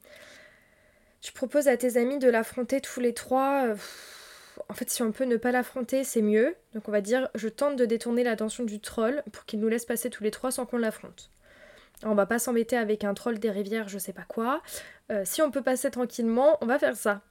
tu 1.21 1.33
proposes 1.33 1.69
à 1.69 1.77
tes 1.77 1.97
amis 1.97 2.19
de 2.19 2.29
l'affronter 2.29 2.81
tous 2.81 3.01
les 3.01 3.15
trois. 3.15 3.67
Euh, 3.69 3.77
en 4.69 4.75
fait, 4.75 4.91
si 4.91 5.03
on 5.03 5.13
peut 5.13 5.25
ne 5.25 5.37
pas 5.37 5.53
l'affronter, 5.53 6.05
c'est 6.05 6.23
mieux. 6.23 6.55
Donc 6.75 6.89
on 6.89 6.93
va 6.93 7.01
dire, 7.01 7.29
je 7.35 7.49
tente 7.49 7.77
de 7.77 7.85
détourner 7.85 8.25
l'attention 8.25 8.65
du 8.65 8.81
troll 8.81 9.23
pour 9.33 9.45
qu'il 9.45 9.61
nous 9.61 9.69
laisse 9.69 9.87
passer 9.87 10.11
tous 10.11 10.23
les 10.23 10.31
trois 10.31 10.51
sans 10.51 10.67
qu'on 10.67 10.79
l'affronte. 10.79 11.31
On 12.05 12.15
va 12.15 12.27
pas 12.27 12.39
s'embêter 12.39 12.77
avec 12.77 13.05
un 13.05 13.15
troll 13.15 13.39
des 13.39 13.51
rivières, 13.51 13.89
je 13.89 13.99
sais 13.99 14.13
pas 14.13 14.25
quoi. 14.27 14.63
Euh, 15.11 15.23
si 15.25 15.41
on 15.43 15.51
peut 15.51 15.63
passer 15.63 15.91
tranquillement, 15.91 16.59
on 16.61 16.67
va 16.67 16.79
faire 16.79 16.97
ça. 16.97 17.23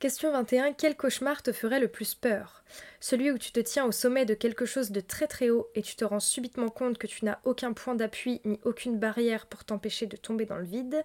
Question 0.00 0.32
21. 0.32 0.72
Quel 0.72 0.96
cauchemar 0.96 1.42
te 1.42 1.52
ferait 1.52 1.78
le 1.78 1.86
plus 1.86 2.16
peur? 2.16 2.64
Celui 2.98 3.30
où 3.30 3.38
tu 3.38 3.52
te 3.52 3.60
tiens 3.60 3.84
au 3.84 3.92
sommet 3.92 4.24
de 4.24 4.34
quelque 4.34 4.66
chose 4.66 4.90
de 4.90 5.00
très 5.00 5.28
très 5.28 5.50
haut 5.50 5.68
et 5.76 5.82
tu 5.82 5.94
te 5.94 6.04
rends 6.04 6.18
subitement 6.18 6.68
compte 6.68 6.98
que 6.98 7.06
tu 7.06 7.24
n'as 7.24 7.38
aucun 7.44 7.72
point 7.72 7.94
d'appui 7.94 8.40
ni 8.44 8.58
aucune 8.64 8.98
barrière 8.98 9.46
pour 9.46 9.64
t'empêcher 9.64 10.06
de 10.06 10.16
tomber 10.16 10.44
dans 10.44 10.58
le 10.58 10.64
vide? 10.64 11.04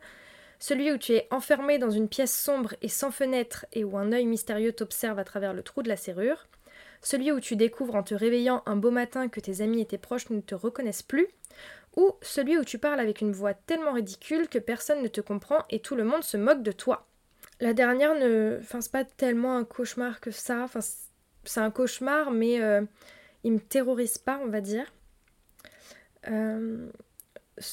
Celui 0.58 0.92
où 0.92 0.98
tu 0.98 1.14
es 1.14 1.28
enfermé 1.30 1.78
dans 1.78 1.92
une 1.92 2.10
pièce 2.10 2.36
sombre 2.36 2.74
et 2.82 2.90
sans 2.90 3.12
fenêtre 3.12 3.68
et 3.74 3.84
où 3.84 3.96
un 3.96 4.12
œil 4.12 4.26
mystérieux 4.26 4.72
t'observe 4.72 5.20
à 5.20 5.24
travers 5.24 5.54
le 5.54 5.62
trou 5.62 5.84
de 5.84 5.90
la 5.90 5.98
serrure, 5.98 6.48
celui 7.02 7.32
où 7.32 7.40
tu 7.40 7.56
découvres 7.56 7.96
en 7.96 8.02
te 8.02 8.16
réveillant 8.16 8.64
un 8.66 8.76
beau 8.76 8.90
matin 8.90 9.28
que 9.28 9.40
tes 9.40 9.62
amis 9.62 9.82
et 9.82 9.86
tes 9.86 10.00
proches 10.00 10.32
ne 10.32 10.42
te 10.42 10.56
reconnaissent 10.56 11.04
plus, 11.04 11.28
ou 11.98 12.14
celui 12.22 12.58
où 12.58 12.64
tu 12.64 12.78
parles 12.78 13.00
avec 13.00 13.20
une 13.20 13.34
voix 13.34 13.54
tellement 13.54 13.94
ridicule 13.94 14.48
que 14.48 14.60
personne 14.60 15.02
ne 15.02 15.08
te 15.08 15.20
comprend 15.20 15.66
et 15.70 15.82
tout 15.82 15.96
le 15.96 16.06
monde 16.06 16.24
se 16.24 16.38
moque 16.38 16.64
de 16.64 16.72
toi. 16.72 17.08
La 17.60 17.74
dernière 17.74 18.14
ne. 18.16 18.60
Enfin, 18.62 18.82
c'est 18.82 18.92
pas 18.92 19.04
tellement 19.04 19.58
un 19.58 19.66
cauchemar 19.66 20.22
que 20.22 20.32
ça. 20.32 20.62
Enfin, 20.62 20.80
c'est 21.44 21.60
un 21.60 21.72
cauchemar, 21.72 22.30
mais 22.32 22.62
euh, 22.62 22.84
il 23.44 23.54
me 23.54 23.60
terrorise 23.60 24.20
pas, 24.20 24.40
on 24.44 24.48
va 24.48 24.62
dire. 24.62 24.94
Euh, 26.28 26.88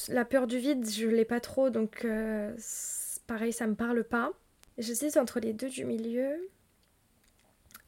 la 0.07 0.25
peur 0.25 0.47
du 0.47 0.57
vide, 0.57 0.89
je 0.89 1.07
l'ai 1.07 1.25
pas 1.25 1.39
trop, 1.39 1.69
donc 1.69 2.03
euh, 2.03 2.55
pareil, 3.27 3.53
ça 3.53 3.67
me 3.67 3.75
parle 3.75 4.03
pas. 4.03 4.31
J'hésite 4.79 5.17
entre 5.17 5.39
les 5.39 5.53
deux 5.53 5.69
du 5.69 5.85
milieu. 5.85 6.49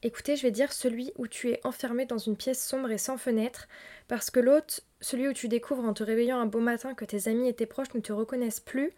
Écoutez, 0.04 0.36
je 0.36 0.42
vais 0.42 0.52
dire 0.52 0.72
celui 0.72 1.12
où 1.16 1.26
tu 1.26 1.50
es 1.50 1.60
enfermé 1.64 2.06
dans 2.06 2.18
une 2.18 2.36
pièce 2.36 2.64
sombre 2.64 2.92
et 2.92 2.98
sans 2.98 3.16
fenêtre, 3.16 3.66
parce 4.06 4.30
que 4.30 4.38
l'autre, 4.38 4.80
celui 5.00 5.28
où 5.28 5.32
tu 5.32 5.48
découvres 5.48 5.84
en 5.84 5.94
te 5.94 6.02
réveillant 6.02 6.38
un 6.38 6.46
beau 6.46 6.60
matin 6.60 6.94
que 6.94 7.04
tes 7.04 7.28
amis 7.28 7.48
et 7.48 7.54
tes 7.54 7.66
proches 7.66 7.94
ne 7.94 8.00
te 8.00 8.12
reconnaissent 8.12 8.60
plus, 8.60 8.92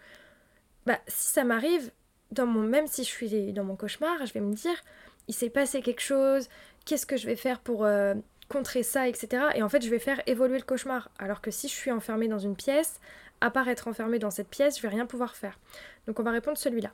bah 0.87 0.99
si 1.07 1.33
ça 1.33 1.45
m'arrive, 1.45 1.90
dans 2.33 2.47
mon, 2.47 2.62
même 2.62 2.87
si 2.87 3.04
je 3.04 3.09
suis 3.09 3.52
dans 3.52 3.64
mon 3.64 3.76
cauchemar, 3.76 4.25
je 4.25 4.33
vais 4.33 4.40
me 4.40 4.54
dire, 4.54 4.83
il 5.28 5.35
s'est 5.35 5.50
passé 5.50 5.83
quelque 5.83 6.00
chose, 6.00 6.49
qu'est-ce 6.85 7.07
que 7.07 7.16
je 7.16 7.26
vais 7.26 7.37
faire 7.37 7.61
pour 7.61 7.85
euh, 7.85 8.14
contrer 8.49 8.83
ça, 8.83 9.09
etc. 9.09 9.45
Et 9.54 9.62
en 9.62 9.69
fait, 9.69 9.83
je 9.83 9.90
vais 9.90 9.99
faire 9.99 10.21
évoluer 10.26 10.59
le 10.59 10.64
cauchemar. 10.64 11.11
Alors 11.19 11.40
que 11.40 11.50
si 11.50 11.69
je 11.69 11.75
suis 11.75 11.90
enfermée 11.90 12.28
dans 12.28 12.38
une 12.38 12.57
pièce, 12.57 13.00
à 13.40 13.50
part 13.50 13.69
être 13.69 13.88
enfermée 13.88 14.19
dans 14.19 14.30
cette 14.30 14.49
pièce, 14.49 14.76
je 14.76 14.83
vais 14.83 14.88
rien 14.88 15.07
pouvoir 15.07 15.37
faire. 15.37 15.59
Donc 16.07 16.21
on 16.21 16.23
va 16.23 16.30
répondre 16.30 16.59
celui-là. 16.59 16.92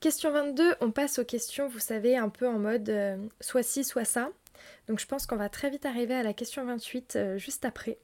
Question 0.00 0.32
22, 0.32 0.76
on 0.80 0.90
passe 0.90 1.18
aux 1.18 1.24
questions, 1.24 1.68
vous 1.68 1.78
savez, 1.78 2.16
un 2.16 2.30
peu 2.30 2.48
en 2.48 2.58
mode 2.58 2.88
euh, 2.88 3.16
soit 3.40 3.62
ci, 3.62 3.84
soit 3.84 4.04
ça. 4.04 4.30
Donc 4.88 4.98
je 4.98 5.06
pense 5.06 5.26
qu'on 5.26 5.36
va 5.36 5.48
très 5.48 5.70
vite 5.70 5.86
arriver 5.86 6.14
à 6.14 6.22
la 6.22 6.32
question 6.32 6.64
28 6.64 7.16
euh, 7.16 7.38
juste 7.38 7.64
après. 7.64 7.98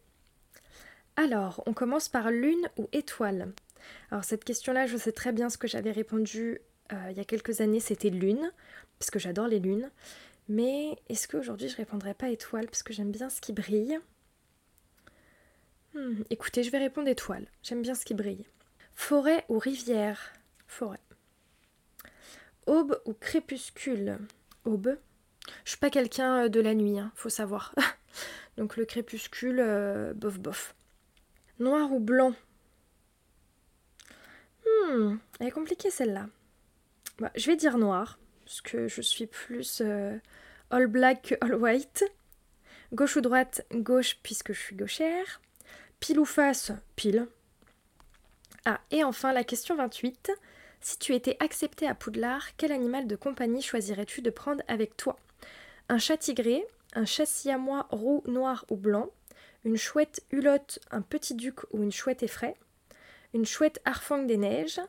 Alors, 1.17 1.63
on 1.67 1.73
commence 1.73 2.09
par 2.09 2.31
lune 2.31 2.69
ou 2.77 2.89
étoile? 2.93 3.53
Alors 4.11 4.25
cette 4.25 4.45
question-là, 4.45 4.87
je 4.87 4.97
sais 4.97 5.13
très 5.13 5.33
bien 5.33 5.49
ce 5.51 5.59
que 5.59 5.69
j'avais 5.69 5.93
répondu 5.93 6.61
euh, 6.93 7.09
il 7.11 7.17
y 7.17 7.21
a 7.21 7.25
quelques 7.25 7.61
années, 7.61 7.81
c'était 7.81 8.11
lune, 8.11 8.53
parce 8.99 9.11
que 9.11 9.19
j'adore 9.19 9.49
les 9.49 9.59
lunes. 9.61 9.91
Mais 10.49 10.97
est-ce 11.09 11.29
qu'aujourd'hui 11.29 11.69
je 11.69 11.77
répondrai 11.77 12.15
pas 12.15 12.31
étoile, 12.31 12.67
parce 12.67 12.83
que 12.83 12.93
j'aime 12.93 13.11
bien 13.13 13.31
ce 13.31 13.41
qui 13.41 13.53
brille? 13.53 13.99
Hmm, 15.95 16.23
Écoutez, 16.31 16.63
je 16.63 16.71
vais 16.71 16.79
répondre 16.79 17.09
étoile, 17.09 17.47
j'aime 17.63 17.83
bien 17.83 17.95
ce 17.95 18.05
qui 18.05 18.15
brille. 18.15 18.47
Forêt 18.95 19.45
ou 19.49 19.59
rivière? 19.59 20.33
Forêt. 20.69 21.01
Aube 22.67 23.01
ou 23.07 23.13
crépuscule? 23.15 24.19
Aube. 24.65 24.97
Je 25.65 25.71
suis 25.71 25.79
pas 25.79 25.91
quelqu'un 25.91 26.45
euh, 26.45 26.49
de 26.49 26.61
la 26.61 26.75
nuit, 26.75 26.99
hein, 27.01 27.13
faut 27.17 27.31
savoir. 27.31 27.75
Donc 28.59 28.77
le 28.77 28.85
crépuscule, 28.87 29.61
euh, 29.61 30.15
bof 30.15 30.39
bof. 30.39 30.76
Noir 31.59 31.93
ou 31.93 32.01
blanc? 32.01 32.35
Hmm, 34.65 35.17
elle 35.41 35.47
est 35.47 35.51
compliquée 35.51 35.91
celle-là. 35.91 36.29
Bah, 37.19 37.31
je 37.35 37.47
vais 37.47 37.57
dire 37.57 37.79
noir, 37.79 38.19
parce 38.45 38.61
que 38.61 38.89
je 38.89 39.01
suis 39.01 39.27
plus 39.27 39.81
euh, 39.81 40.19
all 40.71 40.87
black 40.87 41.23
que 41.23 41.35
all 41.41 41.55
white. 41.55 42.05
Gauche 42.93 43.17
ou 43.17 43.21
droite? 43.23 43.65
Gauche, 43.73 44.19
puisque 44.23 44.53
je 44.53 44.61
suis 44.61 44.77
gauchère. 44.77 45.41
Pile 45.99 46.19
ou 46.19 46.27
face? 46.27 46.73
Pile. 46.95 47.27
Ah, 48.67 48.81
et 48.91 49.03
enfin 49.03 49.33
la 49.33 49.45
question 49.45 49.77
28. 49.77 50.33
Si 50.81 50.99
tu 50.99 51.15
étais 51.15 51.37
accepté 51.41 51.87
à 51.87 51.95
Poudlard, 51.95 52.55
quel 52.57 52.71
animal 52.71 53.07
de 53.07 53.17
compagnie 53.17 53.63
choisirais-tu 53.63 54.21
de 54.21 54.31
prendre 54.31 54.63
avec 54.69 54.97
toi? 54.97 55.19
Un 55.89 55.99
chat 55.99 56.19
tigré, 56.19 56.67
un 56.95 57.07
chat 57.07 57.27
siamois 57.27 57.87
roux, 57.91 58.23
noir 58.27 58.67
ou 58.69 58.77
blanc, 58.77 59.11
une 59.67 59.77
chouette 59.77 60.23
hulotte, 60.31 60.79
un 60.93 61.03
petit 61.03 61.35
duc 61.35 61.65
ou 61.73 61.83
une 61.83 61.91
chouette 61.91 62.23
effraie, 62.23 62.55
une 63.35 63.45
chouette 63.45 63.81
harfang 63.85 64.23
des 64.23 64.37
neiges, 64.37 64.81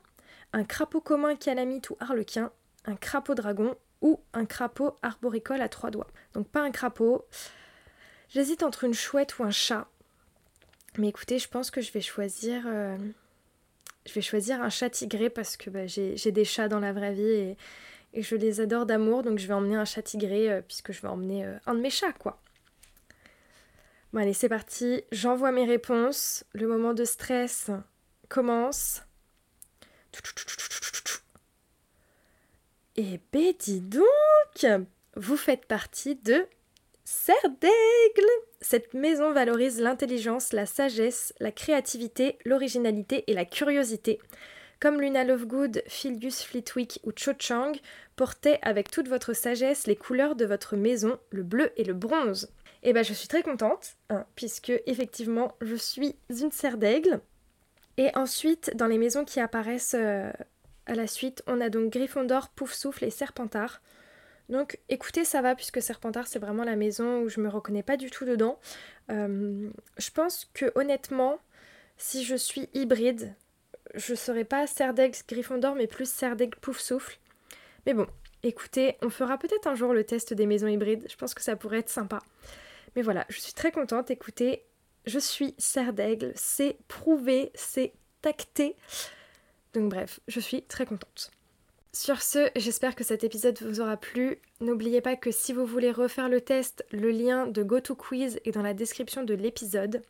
un 0.53 0.63
crapaud 0.63 1.01
commun 1.01 1.35
calamite 1.35 1.89
ou 1.89 1.97
harlequin, 1.99 2.51
un 2.85 2.95
crapaud 2.95 3.33
dragon 3.33 3.75
ou 4.01 4.21
un 4.33 4.45
crapaud 4.45 4.95
arboricole 5.01 5.61
à 5.61 5.67
trois 5.67 5.89
doigts. 5.89 6.11
Donc 6.35 6.47
pas 6.47 6.61
un 6.61 6.69
crapaud. 6.69 7.25
J'hésite 8.29 8.61
entre 8.61 8.83
une 8.83 8.93
chouette 8.93 9.39
ou 9.39 9.43
un 9.43 9.51
chat. 9.51 9.87
Mais 10.99 11.07
écoutez, 11.07 11.39
je 11.39 11.49
pense 11.49 11.71
que 11.71 11.81
je 11.81 11.91
vais 11.91 12.01
choisir, 12.01 12.61
euh, 12.67 12.97
je 14.05 14.13
vais 14.13 14.21
choisir 14.21 14.61
un 14.61 14.69
chat 14.69 14.91
tigré 14.91 15.31
parce 15.31 15.57
que 15.57 15.71
bah, 15.71 15.87
j'ai 15.87 16.31
des 16.31 16.45
chats 16.45 16.67
dans 16.67 16.79
la 16.79 16.93
vraie 16.93 17.13
vie 17.13 17.23
et, 17.23 17.57
je 18.13 18.35
les 18.35 18.61
adore 18.61 18.85
d'amour. 18.85 19.23
Donc 19.23 19.39
je 19.39 19.47
vais 19.47 19.55
emmener 19.55 19.75
un 19.75 19.85
chat 19.85 20.03
tigré 20.03 20.51
euh, 20.51 20.61
puisque 20.61 20.91
je 20.91 21.01
vais 21.01 21.07
emmener 21.07 21.45
euh, 21.45 21.57
un 21.65 21.73
de 21.73 21.79
mes 21.79 21.89
chats, 21.89 22.13
quoi. 22.13 22.39
Allez, 24.17 24.33
c'est 24.33 24.49
parti. 24.49 25.03
J'envoie 25.11 25.51
mes 25.51 25.65
réponses. 25.65 26.43
Le 26.53 26.67
moment 26.67 26.95
de 26.95 27.05
stress 27.05 27.69
commence. 28.29 29.03
Et 32.95 33.19
ben 33.31 33.53
dis 33.59 33.79
donc, 33.79 34.81
vous 35.15 35.37
faites 35.37 35.65
partie 35.65 36.15
de 36.15 36.47
Serre 37.05 37.35
d'Aigle. 37.61 38.29
Cette 38.59 38.95
maison 38.95 39.33
valorise 39.33 39.79
l'intelligence, 39.79 40.51
la 40.51 40.65
sagesse, 40.65 41.31
la 41.39 41.51
créativité, 41.51 42.39
l'originalité 42.43 43.23
et 43.27 43.35
la 43.35 43.45
curiosité. 43.45 44.19
Comme 44.79 44.99
Luna 44.99 45.25
Lovegood, 45.25 45.83
Philius 45.87 46.41
Fleetwick 46.43 46.99
ou 47.03 47.11
Cho 47.15 47.33
Chang, 47.37 47.73
portez 48.15 48.57
avec 48.63 48.89
toute 48.89 49.09
votre 49.09 49.33
sagesse 49.33 49.85
les 49.85 49.95
couleurs 49.95 50.35
de 50.35 50.45
votre 50.45 50.75
maison, 50.75 51.19
le 51.29 51.43
bleu 51.43 51.71
et 51.77 51.83
le 51.83 51.93
bronze. 51.93 52.51
Et 52.83 52.93
ben 52.93 53.03
je 53.03 53.13
suis 53.13 53.27
très 53.27 53.43
contente, 53.43 53.97
hein, 54.09 54.25
puisque 54.35 54.71
effectivement 54.85 55.55
je 55.61 55.75
suis 55.75 56.15
une 56.29 56.51
serre 56.51 56.77
d'aigle. 56.77 57.21
Et 57.97 58.15
ensuite, 58.15 58.75
dans 58.75 58.87
les 58.87 58.99
maisons 58.99 59.25
qui 59.25 59.39
apparaissent 59.39 59.95
euh, 59.97 60.31
à 60.85 60.93
la 60.93 61.07
suite, 61.07 61.43
on 61.47 61.59
a 61.61 61.69
donc 61.69 61.91
Gryffondor, 61.91 62.49
Poufsouffle 62.49 63.05
et 63.05 63.09
Serpentard. 63.09 63.81
Donc 64.49 64.79
écoutez, 64.87 65.25
ça 65.25 65.41
va 65.41 65.55
puisque 65.55 65.81
Serpentard 65.81 66.27
c'est 66.27 66.39
vraiment 66.39 66.63
la 66.63 66.75
maison 66.75 67.21
où 67.21 67.29
je 67.29 67.41
me 67.41 67.49
reconnais 67.49 67.83
pas 67.83 67.97
du 67.97 68.09
tout 68.09 68.25
dedans. 68.25 68.59
Euh, 69.09 69.69
je 69.97 70.09
pense 70.11 70.49
que 70.53 70.71
honnêtement, 70.75 71.39
si 71.97 72.23
je 72.23 72.35
suis 72.35 72.69
hybride, 72.73 73.33
je 73.95 74.13
serais 74.15 74.45
pas 74.45 74.67
Serdex 74.67 75.25
Gryffondor 75.27 75.75
mais 75.75 75.87
plus 75.87 76.09
Serdex 76.09 76.57
Poufsouffle. 76.61 77.17
Mais 77.85 77.93
bon, 77.93 78.07
écoutez, 78.43 78.95
on 79.01 79.09
fera 79.09 79.37
peut-être 79.37 79.67
un 79.67 79.75
jour 79.75 79.93
le 79.93 80.03
test 80.03 80.33
des 80.33 80.45
maisons 80.45 80.67
hybrides. 80.67 81.05
Je 81.09 81.15
pense 81.15 81.33
que 81.33 81.41
ça 81.41 81.55
pourrait 81.55 81.79
être 81.79 81.89
sympa. 81.89 82.19
Mais 82.95 83.01
voilà, 83.01 83.25
je 83.29 83.39
suis 83.39 83.53
très 83.53 83.71
contente. 83.71 84.11
Écoutez, 84.11 84.63
je 85.05 85.19
suis 85.19 85.55
serre 85.57 85.93
d'aigle, 85.93 86.31
c'est 86.35 86.77
prouvé, 86.87 87.51
c'est 87.55 87.93
tacté. 88.21 88.75
Donc 89.73 89.89
bref, 89.89 90.19
je 90.27 90.39
suis 90.39 90.63
très 90.63 90.85
contente. 90.85 91.31
Sur 91.93 92.21
ce, 92.21 92.49
j'espère 92.55 92.95
que 92.95 93.03
cet 93.03 93.23
épisode 93.23 93.59
vous 93.61 93.81
aura 93.81 93.97
plu. 93.97 94.39
N'oubliez 94.61 95.01
pas 95.01 95.15
que 95.15 95.31
si 95.31 95.53
vous 95.53 95.65
voulez 95.65 95.91
refaire 95.91 96.29
le 96.29 96.41
test, 96.41 96.85
le 96.91 97.09
lien 97.09 97.47
de 97.47 97.63
GoToQuiz 97.63 98.39
est 98.45 98.51
dans 98.51 98.61
la 98.61 98.73
description 98.73 99.23
de 99.23 99.33
l'épisode. 99.33 100.03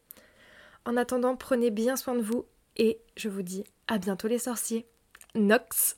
En 0.86 0.98
attendant, 0.98 1.36
prenez 1.36 1.72
bien 1.72 1.96
soin 1.96 2.16
de 2.16 2.22
vous 2.22 2.46
et 2.76 3.00
je 3.16 3.30
vous 3.30 3.42
dis 3.42 3.64
à 3.88 4.00
bientôt 4.00 4.28
les 4.28 4.40
sorciers. 4.40 4.86
Nox 5.36 5.98